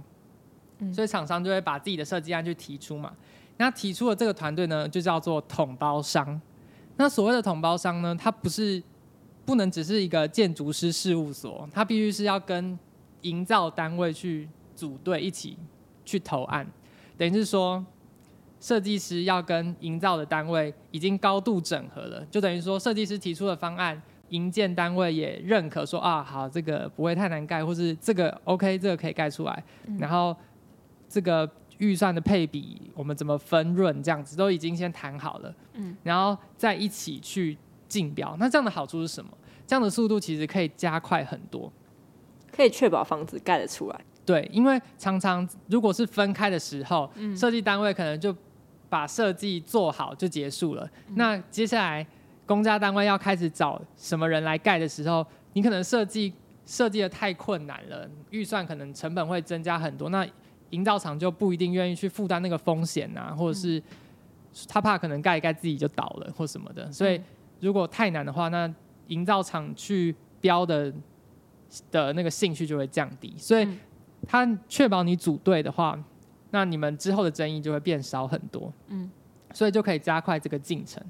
[0.94, 3.14] 所以厂商就会把自己的设计案去提出嘛。
[3.56, 6.40] 那提出的这个团队呢，就叫做统包商。
[6.98, 8.84] 那所谓的统包商呢，它不是
[9.46, 12.78] 不能只是一个建筑师事务所，它必须是要跟
[13.22, 15.58] 营造单位去组队一起
[16.06, 16.68] 去投案，
[17.18, 17.84] 等于是说。
[18.60, 29.64] 设计师要跟营造的单位已经高度整合了，就等于说设计师提出的方案，营建单位也认可说啊，好，这个不会太难盖，或是这个 OK，这个可以盖出来。
[29.86, 30.36] 嗯、然后
[31.08, 35.54] 这个预算的配比，我们怎么分润，这样子都已经先谈好了。
[35.74, 38.36] 嗯，然后再一起去竞标。
[38.40, 39.30] 那这样的好处是什么？
[39.68, 41.72] 这样的速度其实可以加快很多，
[42.52, 44.02] 可以确保房子盖得出来。
[44.26, 48.36] 对，因为常常如果是分开的时候，设计单位可能就
[48.90, 50.90] 把设计做好就结束了。
[51.08, 52.06] 嗯、那接下来
[52.46, 56.34] 公家单位要开始找什么人来盖的时候，你可能设计
[56.66, 60.10] 设计的太困难了，预算可能成本会增加很多。
[60.10, 60.28] 那
[60.72, 63.82] 营造厂就不一定愿意去负担那个风险啊，或者是
[64.68, 66.92] 他怕可能盖一盖自己就倒了或什么的。
[66.92, 67.22] 所以
[67.60, 68.70] 如果太难的话，那
[69.08, 70.94] 营造厂去标的
[71.90, 73.34] 的那个兴趣就会降低。
[73.38, 73.68] 所以
[74.28, 75.98] 他确保你组队的话，
[76.52, 78.72] 那你们之后的争议就会变少很多。
[78.88, 79.10] 嗯，
[79.54, 81.04] 所以就可以加快这个进程。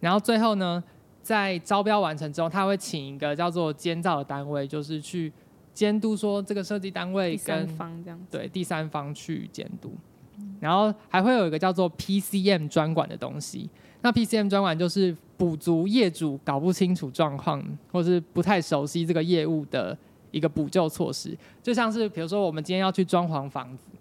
[0.00, 0.82] 然后最后呢，
[1.22, 5.32] 在招标完成之后，他会请一个叫做监造的单位，就是去
[5.74, 9.92] 监督说这个设计单位跟第三方这样对第三方去监督。
[10.60, 13.68] 然后还会有一个叫做 PCM 专管的东西。
[14.02, 19.96] 那 PCM 专管就是补足业主搞不清楚状况，或是不太熟悉这个业务的。
[20.32, 23.98] 一个补救措施，就像是比如说我们今天要去装潢房子，嗯，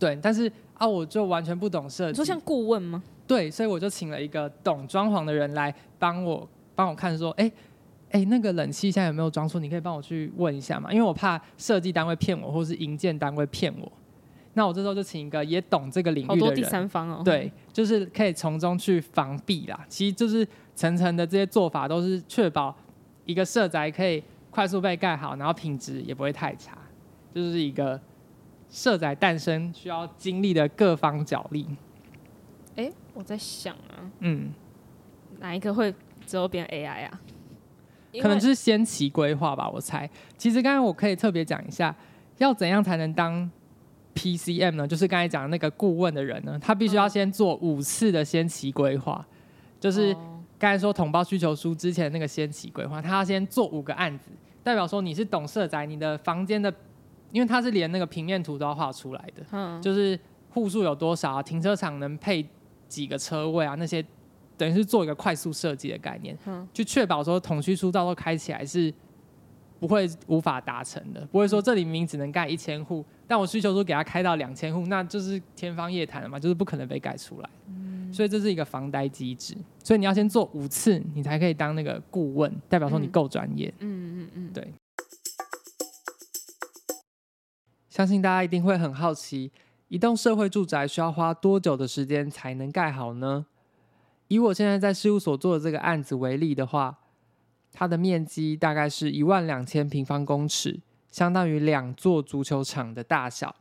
[0.00, 3.00] 对，但是啊，我就完全不懂设计，你说像顾问吗？
[3.26, 7.52] 对，所以我就请了一个懂装潢的人来帮我帮我看，说，哎、欸、
[8.12, 9.60] 哎、欸，那个冷气现在有没有装错？
[9.60, 13.92] 你可以帮我去问一下嘛，因为我怕设计单位骗我，或是营建单位骗我。
[14.54, 19.84] 那我这时候就请一个也懂这个领域的人，好多第三方哦，对，就是可以从中去防弊啦。
[19.88, 22.74] 其实就是层层的这些做法，都是确保
[23.26, 24.22] 一个社宅可以。
[24.52, 26.76] 快速被盖好，然后品质也不会太差，
[27.32, 27.96] 就是一个
[28.70, 31.66] 社宅诞生需要经历的各方角力。
[32.76, 34.52] 哎、欸，我在想啊，嗯，
[35.40, 37.20] 哪一个会之后变 AI 啊？
[38.22, 40.08] 可能就是先期规划吧，我猜。
[40.38, 41.94] 其实刚才我可以特别讲一下，
[42.38, 43.50] 要怎样才能当
[44.14, 44.88] PCM 呢？
[44.88, 49.26] 就是刚才讲的那个顾问的人呢，他必须要先做五次的先期规划，
[49.78, 50.16] 就是。
[50.60, 54.28] 刚才说统包需求书之前那个先期规划，他要先做五个案子，
[54.62, 56.70] 代表说你是懂社宅，你的房间的，
[57.32, 60.18] 因为它是连那个平面图都要画出来的，嗯，就是
[60.50, 62.46] 户数有多少啊，停车场能配
[62.88, 64.04] 几个车位啊，那些
[64.56, 68.92] 等于是做一个快速设计的概念，嗯，去确保说统需书到时候开起来是
[69.78, 77.48] 不会无法达成的，不会说这里明明只能盖一千户，但我需求书给它开到两千户，那就是天方夜谭了嘛，就是不可能被盖出来。
[78.12, 83.72] 所以这是一个防呆机制，所以你要先做五次，你才可以当那个顾问，代表说你够专业。
[83.78, 84.74] 嗯嗯嗯，嗯，对。
[88.00, 89.52] 相信大家一定会很好奇，
[89.88, 93.44] 一栋社会住宅需要花多久的时间才能盖好呢？
[94.28, 97.00] 以我现在在事务所做的这个案子为例的话，
[97.70, 103.54] 它的面积大概是一万两千平方公尺，相当于两座足球场的大小。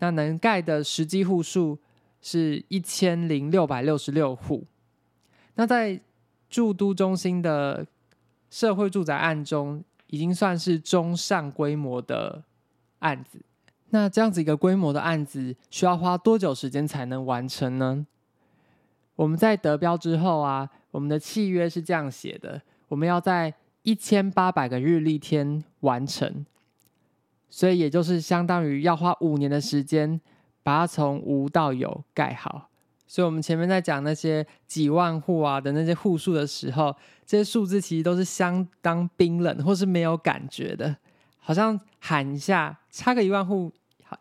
[0.00, 1.78] 那能盖的实际户数，
[2.20, 4.64] 是一千零六百六十六户。
[5.54, 6.00] 那在
[6.50, 7.86] 住都中心的
[8.50, 12.42] 社会住宅案中，已经算是中上规模的
[13.04, 13.38] 案子。
[13.90, 18.04] 那这样子一个规模的案子，需要花多久时间才能完成呢？
[19.16, 26.44] 我们在得标之后啊，我们的契约是这样写的：我们要在一千八百个日历天完成，
[27.48, 30.20] 所以也就是相当于要花五年的时间。
[30.64, 32.70] 把它从无到有盖好，
[33.06, 40.96] 所以我们前面在讲那些几万户啊的那些户数的时候，这些数字其实都是相当冰冷或是没有感觉的，
[41.44, 43.70] 好像喊一下差个一万户，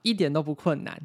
[0.02, 1.02] 一点都不困难。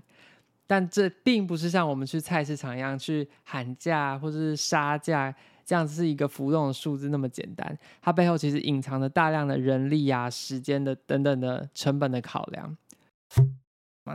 [0.67, 12.77] 但这并不是像我们去菜市场一样去喊价或者是杀价，这样子是一个浮动的数字那么简单，它背后其实隐藏着大量的人力啊、时间的等等的成本的考量。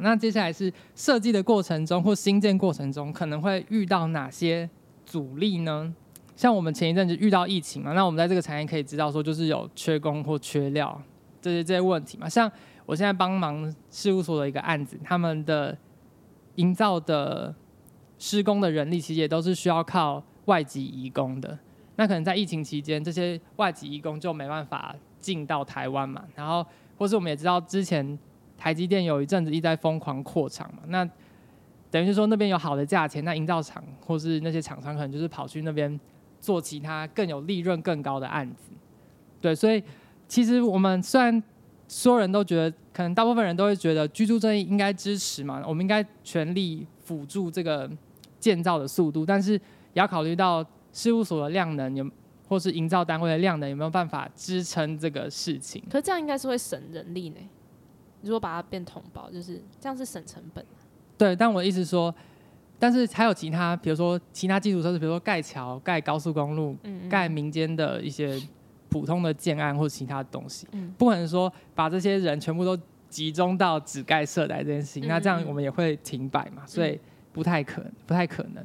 [0.02, 4.70] 那接下来是设计的过程中或新建过程中可能会遇到哪些
[5.06, 5.94] 阻力呢？
[6.36, 11.00] 像我们前一阵子遇到疫情嘛，那我们在这个产业可以知道说，就是有缺工或缺料
[11.44, 12.28] 这些这些问题嘛。
[12.28, 12.52] 像
[12.88, 15.78] 我现在帮忙事务所的一个案子，他们的
[16.56, 17.54] 营造的
[18.18, 21.60] 施工的人力其实也都是需要靠外籍移工的。
[21.98, 26.24] 那可能在疫情期间，这些外籍移工就没办法进到台湾嘛。
[26.34, 26.66] 然后，
[26.98, 28.18] 或是我们也知道之前。
[28.56, 31.04] 台积电有一阵子一直在疯狂扩厂嘛，那
[31.92, 36.00] 等于是说那边有好的价钱，那营造厂或是那些厂商可能就是跑去那边
[36.40, 38.72] 做其他更有利润更高的案子，
[39.42, 39.84] 对，所以
[40.28, 41.42] 其实我们虽然
[41.88, 47.90] 所有人都觉得，可能大部分人都会觉得居住正义应该支持嘛，我们应该全力辅助这个
[48.40, 49.60] 建造的速度，但是也
[49.94, 52.10] 要考虑到事务所的量能有，
[52.48, 55.84] 或是营造单位的量能有没有办法支撑这个事情。
[55.90, 57.38] 可是这样应该是会省人力呢。
[58.22, 60.66] 如果把它变同胞，就是这样是省成本。
[61.18, 62.14] 对，但我的意思说，
[62.80, 68.42] 但是还有其他，比如说其他基础设施，比如说盖桥、盖高速公路、嗯嗯盖民间的一些
[68.94, 72.80] 普通的建案或者其他的东西，嗯、不可能说把这些人全部都
[73.10, 77.00] 集中到只盖社宅这件事情，嗯、那这样我们也会停摆嘛，所以
[77.32, 78.64] 不太可不太可能。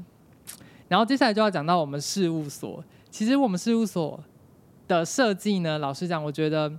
[0.86, 4.22] 然后接下来就要讲到我们事务所，其实我们事务所
[4.86, 6.70] 的设计呢，老实讲，我觉得，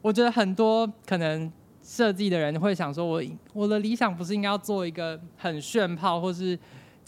[0.00, 1.50] 我觉得很多可能
[1.82, 3.20] 设计的人会想说，我
[3.52, 6.56] 我的理想不是应该要做一个很炫炮，或是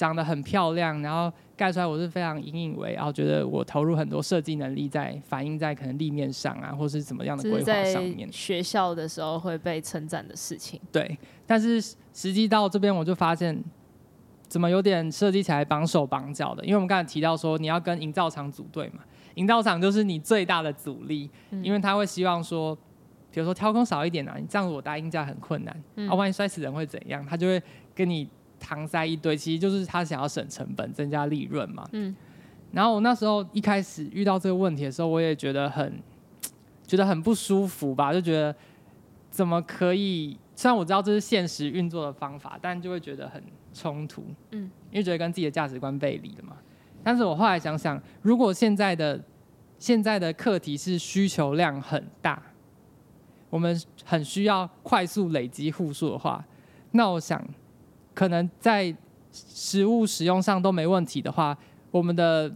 [0.05, 1.33] 长得很漂亮，然后。
[1.57, 8.29] 盖出来我是非常引以为傲，觉得我投入很多设计能力在反映在可能立面上啊，或是怎么样的规划上面。
[8.33, 10.81] 学校的时候会被称赞的事情。
[10.91, 11.81] 对，但是
[12.13, 13.57] 实际到这边我就发现，
[14.49, 16.65] 怎么有点设计起来绑手绑脚的？
[16.65, 19.05] 因为我们刚才提到说你要跟营造厂组队嘛，
[19.37, 21.31] 营造厂就是你最大的阻力，
[21.63, 22.75] 因为他会希望说，
[23.31, 27.25] 比如说挑空少一点啊，你这样子我搭应架很困难，嗯、啊，万一摔死人会怎样？
[27.25, 27.63] 他就会
[27.95, 28.29] 跟你。
[28.65, 31.87] 搪塞一堆，其实就是他想要省成本、增加利润嘛。
[31.93, 32.17] 嗯。
[32.73, 36.01] 然后我那时候一开始遇到这个问题的时候，我也觉得很
[36.87, 38.55] 觉得很不舒服吧，就觉得
[39.31, 40.39] 怎么可以？
[40.57, 43.43] 虽然我知道这是现实运作的方法，但就会觉得很
[43.73, 44.25] 冲突。
[44.53, 44.71] 嗯。
[44.91, 46.57] 因为觉得跟自己的价值观背离了嘛。
[47.03, 49.23] 但是我后来想想，如果现在的
[49.79, 52.43] 现在的课题是需求量很大，
[53.51, 56.45] 我们很需要快速累积户数的话，
[56.93, 57.45] 那我想。
[58.15, 58.95] 可能在
[59.33, 61.57] 实物使用上都没问题的话，
[61.91, 62.51] 我们的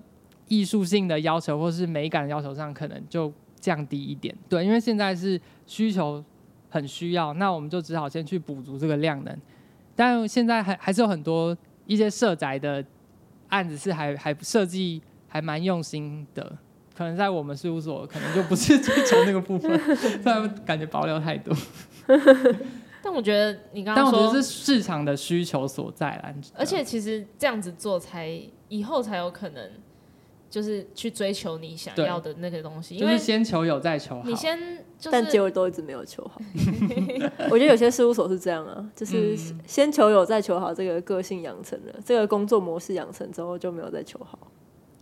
[0.47, 4.35] 艺术性的要求或是美感要求上可能就降低一点。
[4.49, 6.25] 对，因为现在是需求
[6.71, 9.37] 很需要，那我们就只好先去补足这个量能。
[9.97, 11.57] 但现在还还是有很多
[11.87, 12.85] 一些社宅的
[13.49, 16.57] 案子是还还设计还蛮用心的，
[16.95, 19.81] 可能在我们事务所可能就不是追求那个部分，
[20.25, 21.53] 但感觉保留太多。
[23.09, 26.35] 但我觉得你刚刚说，但我觉得是市场的需求所在啦。
[26.55, 28.39] 而且其实这样子做才
[28.69, 29.71] 以后才有可能，
[30.51, 32.99] 就是去追求你想要的那个东西。
[32.99, 34.29] 就是先求有再求好。
[34.29, 34.59] 你先，
[34.99, 36.39] 就是，但结果都一直没有求好。
[37.51, 39.35] 我觉得有些事务所是这样啊，就是
[39.67, 44.39] 先求有再求好，这个个性养成了，这个工作模式养成之后就没有再求好。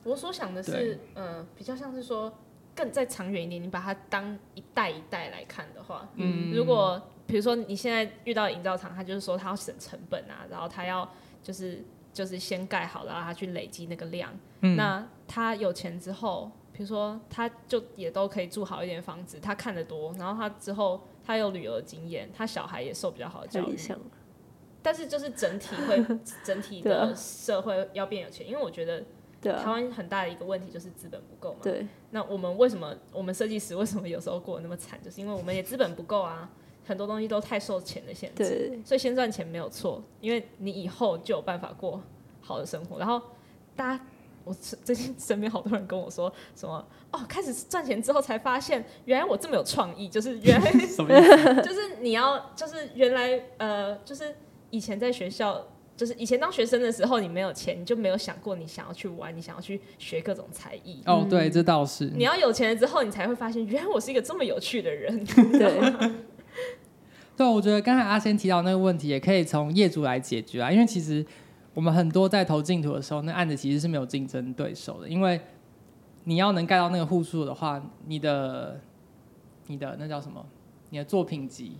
[0.04, 2.32] 我所想的是，嗯，比较像是说
[2.72, 7.02] 更再长远一点，你把它当一代一代来看的话，嗯，如果。
[7.26, 11.08] 比如说你现在遇到营造厂，他就是说他要省成本啊，然后他要
[11.42, 14.32] 就是就是先盖好了，然后他去累积那个量。
[14.60, 14.76] 嗯。
[14.76, 23.76] 那他有钱之后，比如说他就也都可以住好一点房子，他看得多，然后他之后他有旅游经验，他小孩也受比较好的教育。
[24.82, 26.00] 但是就是整体会
[26.44, 29.04] 整体的社会要变有钱，因为我觉得
[29.42, 31.58] 台湾很大的一个问题就是资本不够嘛。
[31.64, 31.84] 对。
[32.12, 36.48] 那我们为什么我们设计师为什么有时候过得那么惨，就是因为我们也资本不够啊。
[36.86, 42.00] 很多东西都太受钱的限制，所以先赚钱没有错，因为你以后就有办法过
[42.40, 42.96] 好的生活。
[42.96, 43.20] 然后
[43.74, 44.06] 大家，
[44.44, 50.70] 我最近身边好多人跟我说什么哦，开始赚钱之后才发现，原来我这么有创意，就是原来？
[51.60, 54.32] 就是你要，就是原来呃，就是
[54.70, 55.66] 以前在学校，
[55.96, 61.02] 就是以前当学生的时候，你没有钱，你就没有想过你想要去玩，你想要去学各种才艺。
[61.06, 62.04] 哦，对，这倒是。
[62.14, 65.24] 你要有钱了之后，你才会发现，原来我是一个这么有趣的人。
[65.24, 66.16] 对。
[67.36, 70.72] 对，我觉得刚才阿仙提到那个问题，也可以从业主来解决啊。
[70.72, 71.24] 因为其实
[71.74, 75.08] 我们很多在投竞图的时候，那案子其实是没有竞争对手的。
[75.08, 75.38] 因为
[76.24, 78.80] 你要能盖到那个户数的话，你的、
[79.66, 80.42] 你的那叫什么？
[80.88, 81.76] 你的作品集，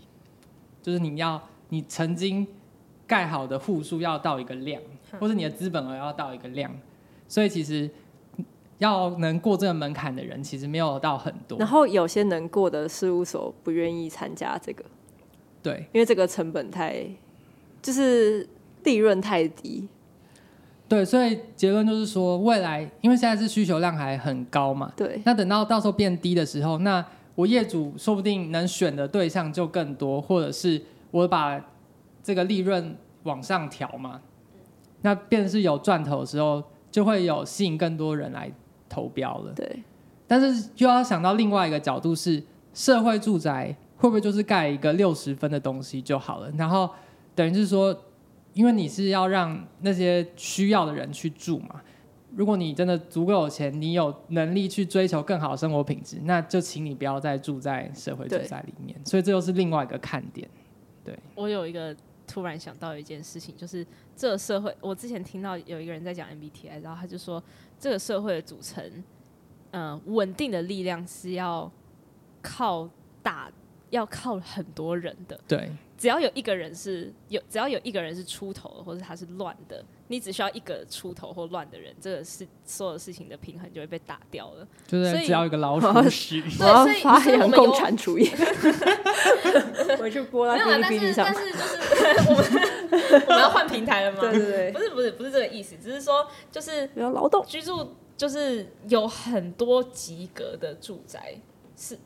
[0.83, 1.41] 就是你要
[1.71, 2.47] 你曾经
[3.07, 4.83] 盖好的户数要到一个量，
[5.19, 6.71] 或者你的资本额要到一个量。
[7.27, 7.91] 所以其实
[8.77, 11.59] 要能过这个门槛的人，其实没有到很多。
[11.59, 14.85] 然后有些能过的事务所不愿意参加这个。
[15.67, 17.05] 对，因为这个成本太，
[17.83, 18.49] 就是
[18.85, 19.89] 利润太低。
[20.87, 25.21] 对，所以结论就是说，未来因为现在是需求量还很高嘛，对。
[25.25, 27.05] 那等到到时候变低的时候，那
[27.35, 31.61] 我业主说不定能选的对象就更多，或者是我把
[32.23, 34.21] 这个利润往上调嘛，
[35.03, 36.63] 那变成是有赚头的时候，
[36.93, 38.53] 就会有吸引更多人来
[38.89, 39.53] 投标了。
[39.57, 39.83] 对。
[40.29, 42.41] 但是又要想到另外一个角度是
[42.73, 43.77] 社会住宅。
[43.97, 46.51] 会不会就是盖一个六十分的东西就好了？
[46.53, 46.89] 然后
[47.35, 47.99] 等于是说，
[48.53, 51.81] 因为你是要让那些需要的人去住嘛。
[52.35, 58.95] 如果你真的足够有钱，你有能力去追求更好的生活品质，那就请你不要再住在社会住宅里面。
[59.07, 60.47] 所以这又是另外一个看点。
[61.03, 67.43] 对，我有一个突然想到一件事情，就是这个社会，我之前听到有一个人在讲 MBTI，然后他就说，
[67.81, 68.85] 这个社会的组成，
[69.71, 71.71] 嗯、呃，稳定的力量是要
[72.43, 72.87] 靠
[73.23, 73.51] 大。
[73.91, 84.67] 要靠很多人的，对，只要有一个人是有，只要有一个人是出头的，或者他是乱的，你只需要一个出头或乱的人，这个是所有事情的平衡就会被打掉了。
[84.87, 88.29] 就是只要一个老鼠屎， 我要发扬共产主义。
[89.99, 91.25] 回去播到哔哩哔哩上。
[91.25, 91.77] 但是就是
[92.29, 92.45] 我们
[93.27, 94.21] 我们要换平台了吗？
[94.21, 101.37] 对对对，不是不是不是这个意思，只是说就是要劳动居住，就是有很多及格的住宅
[101.77, 101.97] 是。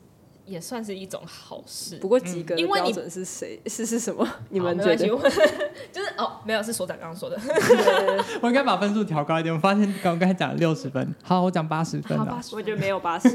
[0.51, 3.57] 也算是一种好事，不过及格的标准是谁？
[3.65, 4.27] 是是什么？
[4.49, 5.07] 你们觉得？
[5.93, 7.39] 就是哦，没有，是所长刚刚说的。
[8.41, 9.55] 我应该把分数调高一点。
[9.55, 12.17] 我发现刚刚才讲了六十分，好，我讲八十分。
[12.19, 13.29] 好，我觉得没有八十。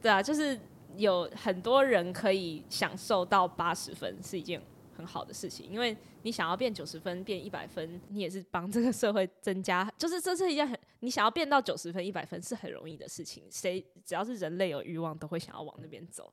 [0.00, 0.56] 对啊，就是
[0.96, 4.62] 有很多人可以享受到八十分，是一件
[4.98, 16.32] 很好的事情，因为你想要变九十分、变一百分，你也是帮这个社会增加，就是这是一件很你想要变到九十分、一百分是很容易的事情，谁只要是人类有欲望都会想要往那边走，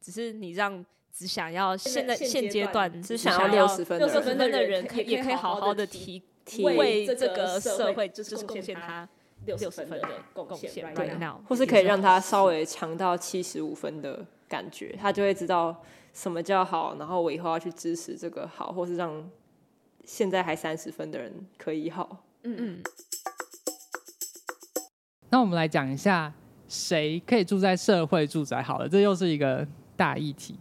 [0.00, 9.08] 只是你让只想要现在现阶段只想要六十分六十分的人可以也可以好好的提提为这个社会就是贡献他
[9.44, 15.82] 六十分的贡献，对，或是可以让他稍微强到七十五分的感觉，他就会知道。
[16.14, 16.96] 什么叫好？
[16.96, 19.28] 然后我以后要去支持这个好，或是让
[20.04, 22.24] 现在还三十分的人可以好。
[22.44, 22.82] 嗯嗯。
[25.30, 26.32] 那我们来讲一下，
[26.68, 28.62] 谁可以住在社会住宅？
[28.62, 30.54] 好了，这又是一个大议题。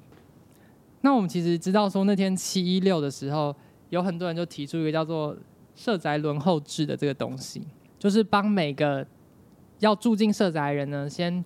[1.02, 3.56] 那我们其实知道，说那天七一六的时候，
[3.90, 5.38] 有很多人就提出一个叫做
[5.76, 7.62] 社宅轮候制的这个东西，
[8.00, 9.06] 就是帮每个
[9.80, 11.46] 要住进社宅人呢，先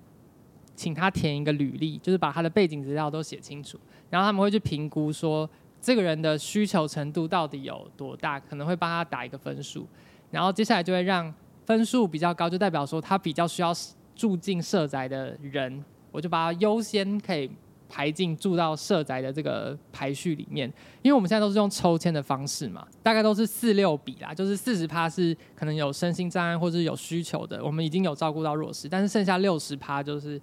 [0.77, 3.77] 请他填一个履历，就是把他的背景资料都写清楚。
[4.11, 5.49] 然后他们会去评估说，
[5.81, 9.87] 这个人的需求程度到底有多大，可能会帮他打一个分数。
[10.29, 11.33] 然后接下来就会让
[11.65, 13.73] 分数比较高，就代表说他比较需要
[14.15, 17.49] 住进社宅的人，我就把他优先可以
[17.89, 20.71] 排进住到社宅的这个排序里面。
[21.01, 30.39] 因为我们现在都是用抽签的方式嘛，大概都是四六比啦，就是四十趴是可能有身心障碍或者有需求的，我们已经有照顾到弱势，但是剩下六十趴就是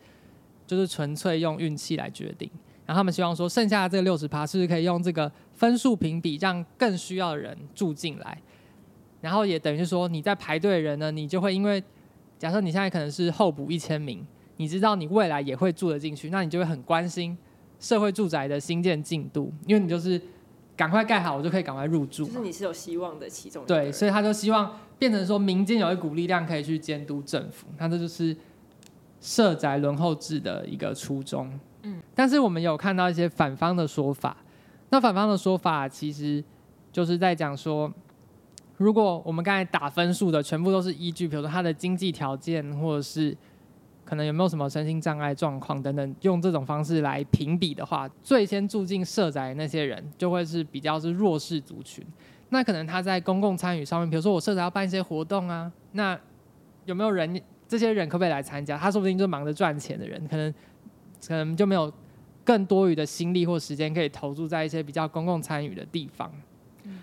[0.66, 2.50] 就是纯粹用运气来决定。
[2.86, 8.38] 然后他们希望说，剩下的这个六十趴是不是可以用这个分数评比，让更需要的人住进来？
[9.22, 11.82] 然后也等于是说，你在排队的人呢，你就会因为
[12.38, 14.22] 假设你现在可能是候补一千名，
[14.58, 17.34] 你知道你未来也会住得进去，那你就会很关心
[17.80, 20.20] 社会住宅的新建进度，因为你就是
[20.76, 22.26] 赶快盖好，我就可以赶快入住。
[22.26, 28.36] 就是你是有希望的其中对，所以他就希望变成说民间有一股力量可以去监督政府，那这就是
[29.24, 31.50] 社宅轮候制的一个初衷。
[31.82, 34.36] 嗯，但是我们有看到一些反方的说法，
[34.90, 36.44] 那反方的说法其实
[36.92, 37.90] 就是在讲说，
[38.76, 43.34] 如果我们刚才打分数的全部都是依据，比如说他的经济条件，或者是
[44.04, 52.06] 可能有没有什么身心障碍状况等等，用这种方式来评比的话，最先住进社宅的那些人就会是比较是弱势族群。
[52.50, 56.18] 那可能他在公共参与上面，比如说我社宅要办一些活动啊，那
[56.84, 57.40] 有没有人
[57.78, 58.78] 这些人可不可以来参加？
[58.78, 60.52] 他说不定就忙着赚钱的人，可能。
[61.26, 61.90] 可能就没有
[62.44, 66.30] 更多余的心力或时间可以投注在一些比较公共参与的地方，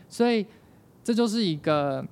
[0.07, 0.45] 所以
[1.03, 2.05] 这就是一个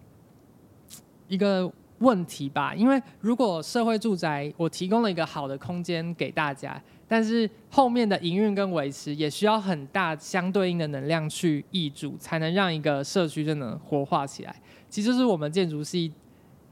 [1.28, 2.74] 一个问题吧。
[2.74, 14.56] 因为如果社会住宅我提供了一个好的空间给大家，但是后面的营运跟维持也需要很大相对应的能量去挹注，才能让一个社区真的活化起来。
[14.90, 16.12] 其实就是我们建筑系，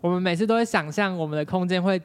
[0.01, 2.01] 我们每次都会想象我们的空间会。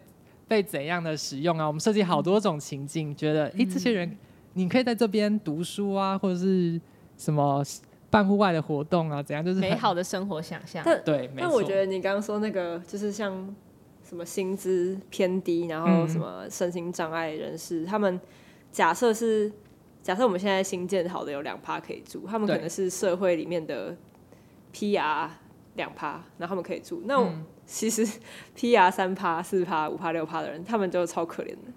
[0.48, 1.66] 被怎样的使用啊？
[1.66, 4.18] 我们设计好多种情境，嗯、觉得诶、欸，这些人
[4.52, 6.78] 你可以在这边读书啊，或者是
[7.16, 7.64] 什么
[8.10, 10.84] 办户外的活动啊，怎样就是美好的生活想象。
[11.06, 13.32] 对，但我觉得你刚刚说那个，就是像
[14.04, 18.20] 什么薪资偏低，然后什么身心障碍人士，嗯、他们
[18.70, 19.50] 假设是
[20.02, 23.96] 假设我们现在新建好的有两趴可以住，他们可能是社会里面的
[24.74, 25.30] PR
[25.76, 27.14] 两趴，然后他们可以住那
[27.64, 28.06] 其实
[28.56, 31.72] ，PR 三趴、四趴、五趴、六趴的人，他们就超可怜的，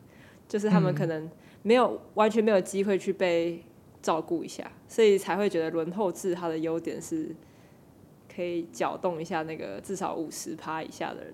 [0.48, 1.30] 就是他们可能
[1.62, 3.64] 没有、嗯、完全没有机会去被
[4.02, 7.34] 照顾一下，所以才会觉得轮候制它的优点是
[8.34, 11.34] 可以搅动一下那个至少五十趴以下的人。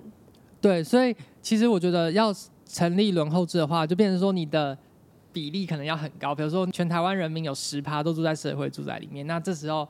[0.60, 2.32] 对，所以其实我觉得要
[2.66, 4.78] 成立轮候制的话，就变成说你的
[5.34, 9.88] 比例可能要很高，比如说全台湾人民有十趴都住在社会住宅里面，那这时候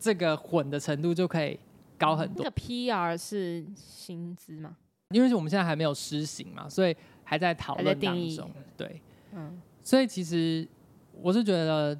[0.00, 1.56] 这个混的程度就可以。
[1.98, 2.44] 高很多。
[2.44, 4.76] 那个 PR 是薪资吗？
[5.10, 8.50] 因为我们现在还没有施行嘛，所以还在讨论当中。
[8.76, 9.00] 对，
[9.32, 10.66] 嗯，所以其实
[11.22, 11.96] 我是觉得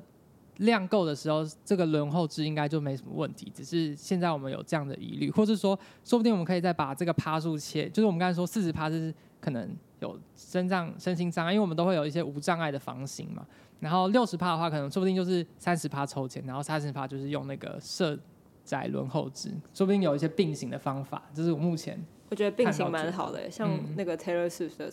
[0.57, 3.49] 量够的时候，这个轮候制应该就没什么问题。
[3.55, 9.71] 只是现在我们有这样的疑虑，或是说，说不定我们可以再把这个趴数切，就是我们刚才说四十趴是可能
[10.01, 13.47] 有身障、身心障碍，因为我们都会有一些无障碍的房型嘛。
[13.79, 18.19] 然后六十趴的话，可能说不定就是三十趴抽签，然后三十趴就是用那个设。
[18.67, 21.23] 宅轮候制，说不定有一些并行的方法。
[21.33, 24.93] 这是我目前我觉得并行蛮好的，像那个 Taylor Swift 的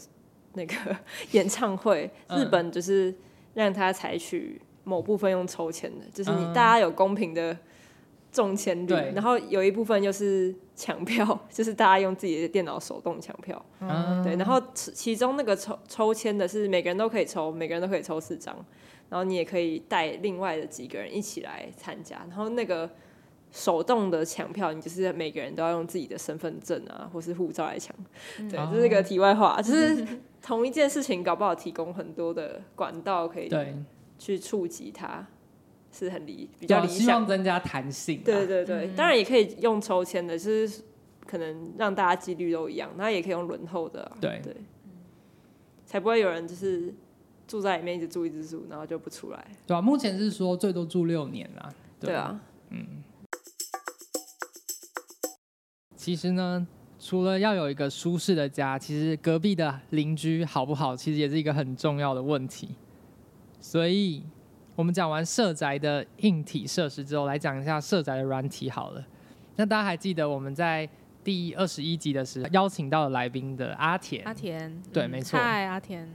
[0.53, 0.75] 那个
[1.33, 3.13] 演唱会，嗯、日本就是
[3.55, 7.57] 让他采取某部分用抽签的，就是你大家有公平的
[8.31, 18.55] 中签率，嗯、然后有一部分就是抢票， 就是大家用自己的电脑手动抢票，嗯、对，然后其中那个抽抽签的是每个人都可以抽，每个人都可以抽四张，
[19.09, 22.87] 然后你也可以带另外的几个人一起来参加，然后那个。
[23.53, 27.95] 手动的抢票，你就是每个人都要用自己的身份证啊，或是护照来抢。
[28.39, 30.07] 嗯、对，这是一个题外话，就、哦、是
[30.41, 33.47] 同一件事情，搞不好提供很多的管道可以
[34.17, 35.27] 去触及它，
[35.91, 36.97] 是很理比较理想。
[36.97, 38.21] 希望增加弹性。
[38.25, 40.81] 对对对，嗯、当然也可以用抽签的，就是
[41.27, 44.17] 可能让大家几率都一样，那也可以用轮候的、啊。
[44.19, 44.55] 对对，
[45.85, 46.91] 才不会有人就是
[47.47, 49.45] 住在里面一直住一直住，然后就不出来。
[49.67, 51.71] 对啊，目前是说最多住六年啦。
[51.99, 52.41] 对，对啊，
[52.71, 53.03] 嗯。
[56.03, 56.67] 其实呢，
[56.99, 62.75] 除了要有一个舒适的家，其实隔壁的邻居好不好，其实也是一个很重要的问题。
[63.61, 64.21] 所以，
[64.75, 69.01] 我们讲完社宅的硬体设施之后，来讲一下社宅的软体好了。
[69.55, 70.85] 那大家还记得我们在
[71.23, 74.25] 第二十一集的时候邀请到了来宾的阿田？
[74.25, 75.39] 阿田，对，没错。
[75.39, 76.05] 嗨，阿田。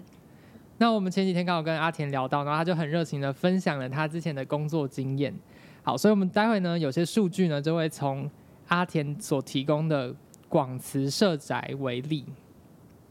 [0.76, 5.34] 那我们前几天刚好跟阿田聊到，然后他就很热情的分享了他之前的工作经验。
[5.82, 8.30] 好，所以我们待会呢，有些数据呢，就会从。
[8.68, 10.14] 阿田所提供的
[10.48, 12.24] 广慈社宅为例，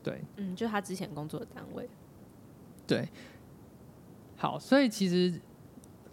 [0.01, 1.87] 对，嗯，就他之前工作的单位，
[2.85, 3.07] 对，
[4.35, 5.39] 好，所以其实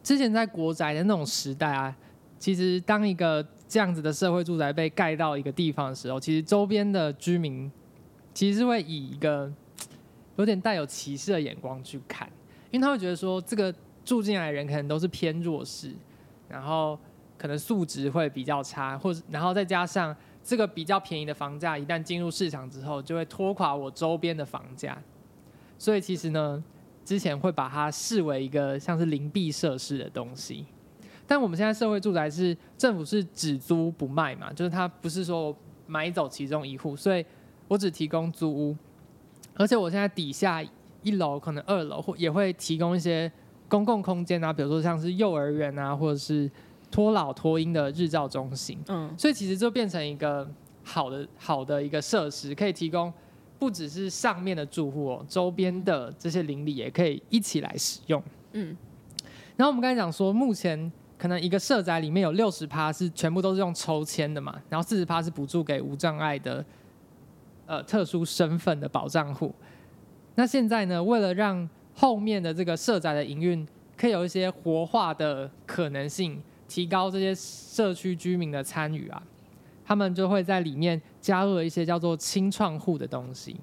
[0.02, 1.94] 之前在国宅的那种时代啊，
[2.38, 7.70] 其实当一个这样子的社会住宅被盖到一个地方的时候，其实周边的居民
[8.32, 9.52] 其实是会以一个
[10.36, 12.26] 有点带有歧视的眼光去看，
[12.70, 13.74] 因为他会觉得说，这个
[14.04, 15.94] 住进来的人可能都是偏弱势，
[16.48, 16.98] 然后。
[17.44, 24.96] 可能素质会比较差，或者然后再加上这个比较便宜的房价，一旦进入市场之后，就会拖垮我周边的房价。
[25.76, 26.64] 所以其实呢，
[27.04, 30.64] 之前会把它视为一个像是邻避设施的东西。
[31.26, 35.54] 但我们现在社会住宅是政府是只租不卖嘛，就是它不是说
[35.86, 37.22] 买走其中一户，所以
[37.68, 38.74] 我只提供租屋。
[39.54, 40.64] 而且我现在底下
[41.02, 43.30] 一楼可能二楼或也会提供一些
[43.68, 46.50] 公共空间啊，比如说像是幼儿园啊，或者是。
[46.94, 50.48] 托老托婴的日照中心，嗯，所以其实就变成一个
[50.84, 53.12] 好的好的一个设施，可以提供
[53.58, 58.22] 不只是上面的住户哦，周边的这些邻里也可以一起来使用，
[58.52, 58.76] 嗯。
[59.56, 66.64] 然后我们刚才讲说，目前可能一个社宅里面有六十趴是全部都是用抽签的嘛，然后四十趴是补助给无障碍的
[67.66, 69.52] 呃特殊身份的保障户。
[70.36, 73.66] 那现在呢，为了让后面的这个社宅的营运
[73.96, 76.40] 可以有一些活化的可能性。
[76.68, 79.22] 提高这些社区居民的参与啊，
[79.84, 83.56] 他们就会在里面加入了一些叫做青创户的东西。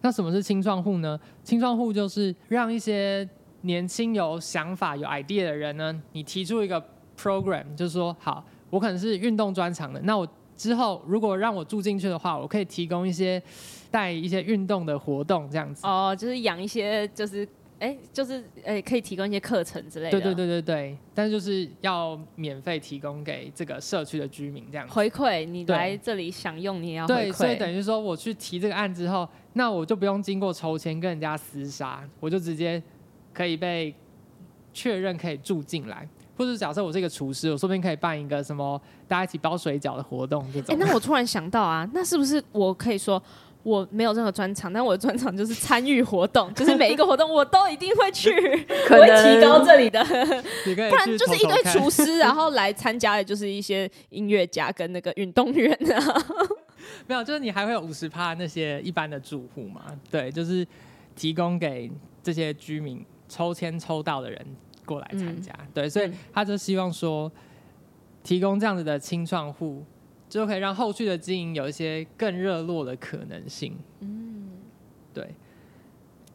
[0.00, 1.18] 那什么是青创户呢？
[1.42, 3.28] 青创户就是让一些
[3.62, 6.82] 年轻有想法、有 idea 的人呢，你提出一个
[7.18, 13.42] program，就是说，好，我可能是运动专长的，那我之后如果让我住进去的话，我可以提供一些
[13.90, 15.86] 带一些运动的活动，这样子。
[15.86, 17.46] 哦，就是养一些，就是。
[17.80, 20.10] 哎、就是哎、可以提供一些课程之类的。
[20.10, 24.92] 对对对对对，但是就是要免费提供给这个社区的居民这样子。
[24.92, 27.16] 回馈你来这里享用，你也要回馈。
[27.16, 32.82] 对，所以等于说我去提这个案之后，那我就不用经过抽签跟人家厮杀，我就直接
[33.32, 33.94] 可以被
[34.72, 36.08] 确认可以住进来。
[36.36, 40.74] 或者假设我是一个厨师，我说不定可以办一个什么大家一起包水饺的活动这种。
[40.74, 43.22] 哎、那我突然想到啊，那是不是我可以说？
[43.62, 48.30] 我没有任何专长，但我的专长就是参与活动，就是每一个活动我都一定会去，
[48.90, 50.02] 我会提高这里的。
[50.04, 56.24] 不然就是一堆厨师，然后来参加的就是一些音乐家跟那个运动员啊。
[57.06, 59.82] 没有，就是你还会有五十趴那些一般的住户嘛？
[60.10, 60.66] 对，就是
[61.14, 61.90] 提供给
[62.22, 64.46] 这些居民抽签抽到的人
[64.86, 65.52] 过来参加。
[65.58, 67.30] 嗯、对，所以他就希望说，
[68.22, 69.84] 提供这样子的青创户。
[70.28, 73.76] 就可以让后续的经营有一些更热络的可能性。
[74.00, 74.50] 嗯，
[75.14, 75.24] 对。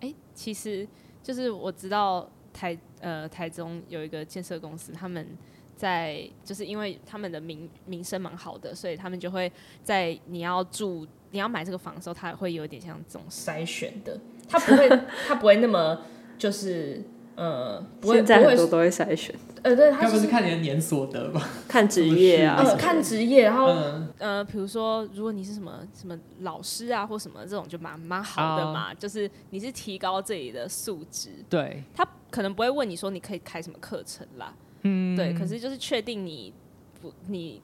[0.02, 0.88] 哎、欸，其实
[1.22, 5.28] 就是我知道台呃台中有一个建设公司，他们
[5.76, 9.52] 在就是因为他们的名名声蛮好的，所以他们就会
[9.84, 14.20] 在你要住你要买这个房的时候，他会有点像这种筛选的，
[14.50, 14.90] 他不会
[15.28, 16.02] 他不会那么
[16.38, 17.02] 就是。
[17.36, 19.34] 呃，不会，现在很多都会筛选。
[19.64, 21.50] 呃，对，他不是看你的年所得吧？
[21.68, 28.92] 看职业啊，呃，看职业，然后、嗯、呃，比如说，如果你是什么什么老师啊，或什么这种，就蛮蛮好的嘛。
[28.92, 31.30] 哦、就是你是提高自己的素质。
[31.50, 31.82] 对。
[31.96, 34.54] 他可能不会问你说你可以开什么课程啦。
[34.82, 35.16] 嗯。
[35.16, 36.54] 对，可是就是确定你
[37.02, 37.62] 不你，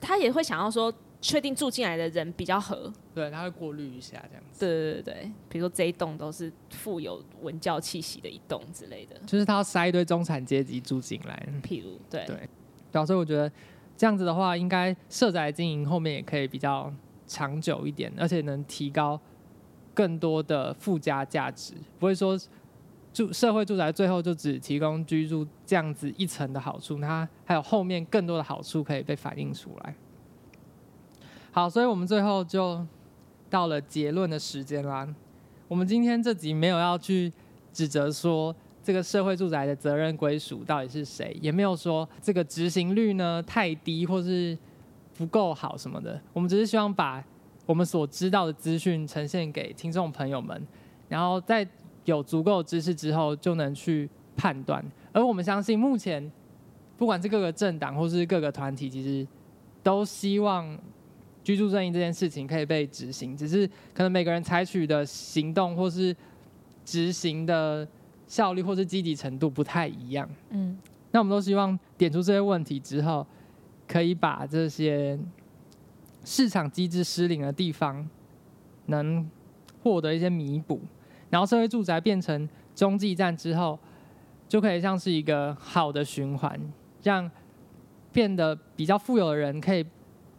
[0.00, 4.60] 他也会想要说，确定住进来的人比较合，对，他会过滤一下这样子。
[4.60, 11.48] 对对对对，比如说这一栋都是富有文教气息的一栋之类的，就是他要塞一堆中产阶级住进来。
[11.62, 12.48] 譬如，对对，
[12.90, 13.50] 对，所以我觉得
[13.96, 16.92] 这样子的话，应该社宅经营后面也可以比较
[17.26, 19.18] 长久一点，而且能提高
[19.94, 22.38] 更多的附加价值，不会说。
[23.12, 29.94] 住社会住宅最后就只提供居住这样子一层的好处，它还有后面更多的好处可以被反映出来。
[31.52, 32.84] 好，所以我们最后就
[33.48, 35.06] 到了结论的时间啦。
[35.68, 37.32] 我们今天这集没有要去
[37.72, 44.58] 指责说这个社会住宅的责任归属到底是谁，也没有说这个执行率呢太低或是
[45.16, 46.20] 不够好什么的。
[46.32, 47.22] 我们只是希望把
[47.66, 50.66] 我们所知道的资讯呈现给听众朋友们，
[51.08, 51.64] 然后在。
[52.04, 54.84] 有足够知识之后，就能去判断。
[55.12, 56.32] 而我们相信，目前
[56.98, 59.24] 不管是各个政党或是各个团体，其实
[59.84, 60.76] 都希望
[61.42, 63.36] 居住正义这件事情可以被执行。
[63.36, 66.14] 只是可能每个人采取的行动或是
[66.84, 67.86] 执行的
[68.26, 70.28] 效率或是积极程度不太一样。
[70.50, 70.78] 嗯，
[71.10, 73.26] 那我们都希望点出这些问题之后，
[73.86, 75.18] 可以把这些
[76.24, 78.08] 市场机制失灵的地方，
[78.86, 79.28] 能
[79.82, 80.80] 获得一些弥补。
[81.28, 83.78] 然后社会住宅变成中继站之后，
[84.48, 86.58] 就可以像是一个好的循环，
[87.02, 87.30] 让
[88.12, 89.84] 变得比较富有的人可以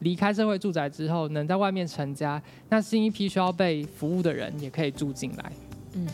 [0.03, 2.41] 离开社会住宅之后，能在外面成家。
[2.69, 5.51] 那新一批需要被服务的人也可以住进来。
[5.93, 6.07] 嗯，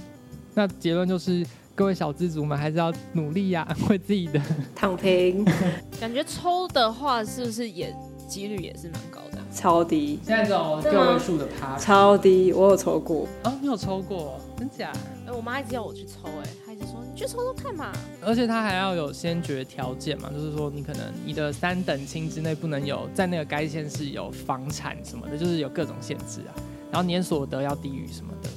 [0.53, 4.41] 那结论就是，各位小资族们还是要努力呀、啊，为自己的
[4.75, 5.43] 躺平。
[5.99, 7.93] 感觉抽的话，是不是也
[8.27, 9.37] 几率也是蛮高的？
[9.53, 10.19] 超低。
[10.23, 12.53] 现在这种个位数的趴，超低。
[12.53, 13.27] 我有抽过。
[13.43, 14.39] 哦，你有抽过？
[14.57, 14.91] 真假？
[15.25, 16.49] 哎、欸，我妈一直要我去抽、欸，哎，
[16.89, 17.91] 说你去抽抽看嘛。
[18.21, 26.51] 而且他还要有先决条件嘛，就是说你可能你的三等亲之内不能有在那个该县市有房产什么的，就是有各种限制啊。
[26.91, 28.49] 然后年所得要低于什么的，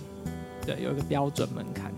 [0.67, 1.93] 对，有一个标准门槛。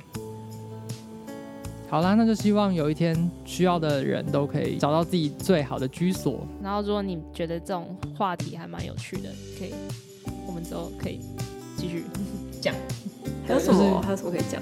[1.88, 6.44] 好啦，那就希望有一天需要的人都可以找到自己最好的居所。
[6.60, 9.72] 然后，如果你觉得这种话题还蛮有趣的，可以，
[10.44, 11.20] 我们之后可以
[11.76, 12.02] 继续
[12.60, 12.74] 讲。
[13.46, 14.02] 还有什么？
[14.02, 14.60] 还有什么可以讲？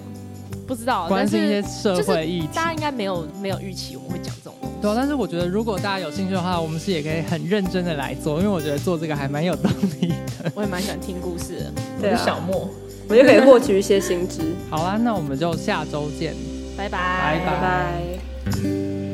[0.75, 2.49] 不知道，关心一些社会议题。
[2.55, 4.77] 大家应该没有没有预期我们会讲这种东西。
[4.81, 9.71] 对啊，但是我觉得如果大家有兴趣的话，我们是也可以很认真的来做，因为我觉得做这个还蛮有动
[10.01, 10.51] 力的。
[10.57, 11.73] 我也蛮喜欢听故事的。
[12.01, 12.69] 对啊，小莫，
[13.09, 14.41] 我就可以获取一些新知。
[14.71, 16.35] 好啦，那我们就下周见。
[16.77, 17.41] 拜拜。
[17.45, 19.12] 拜拜。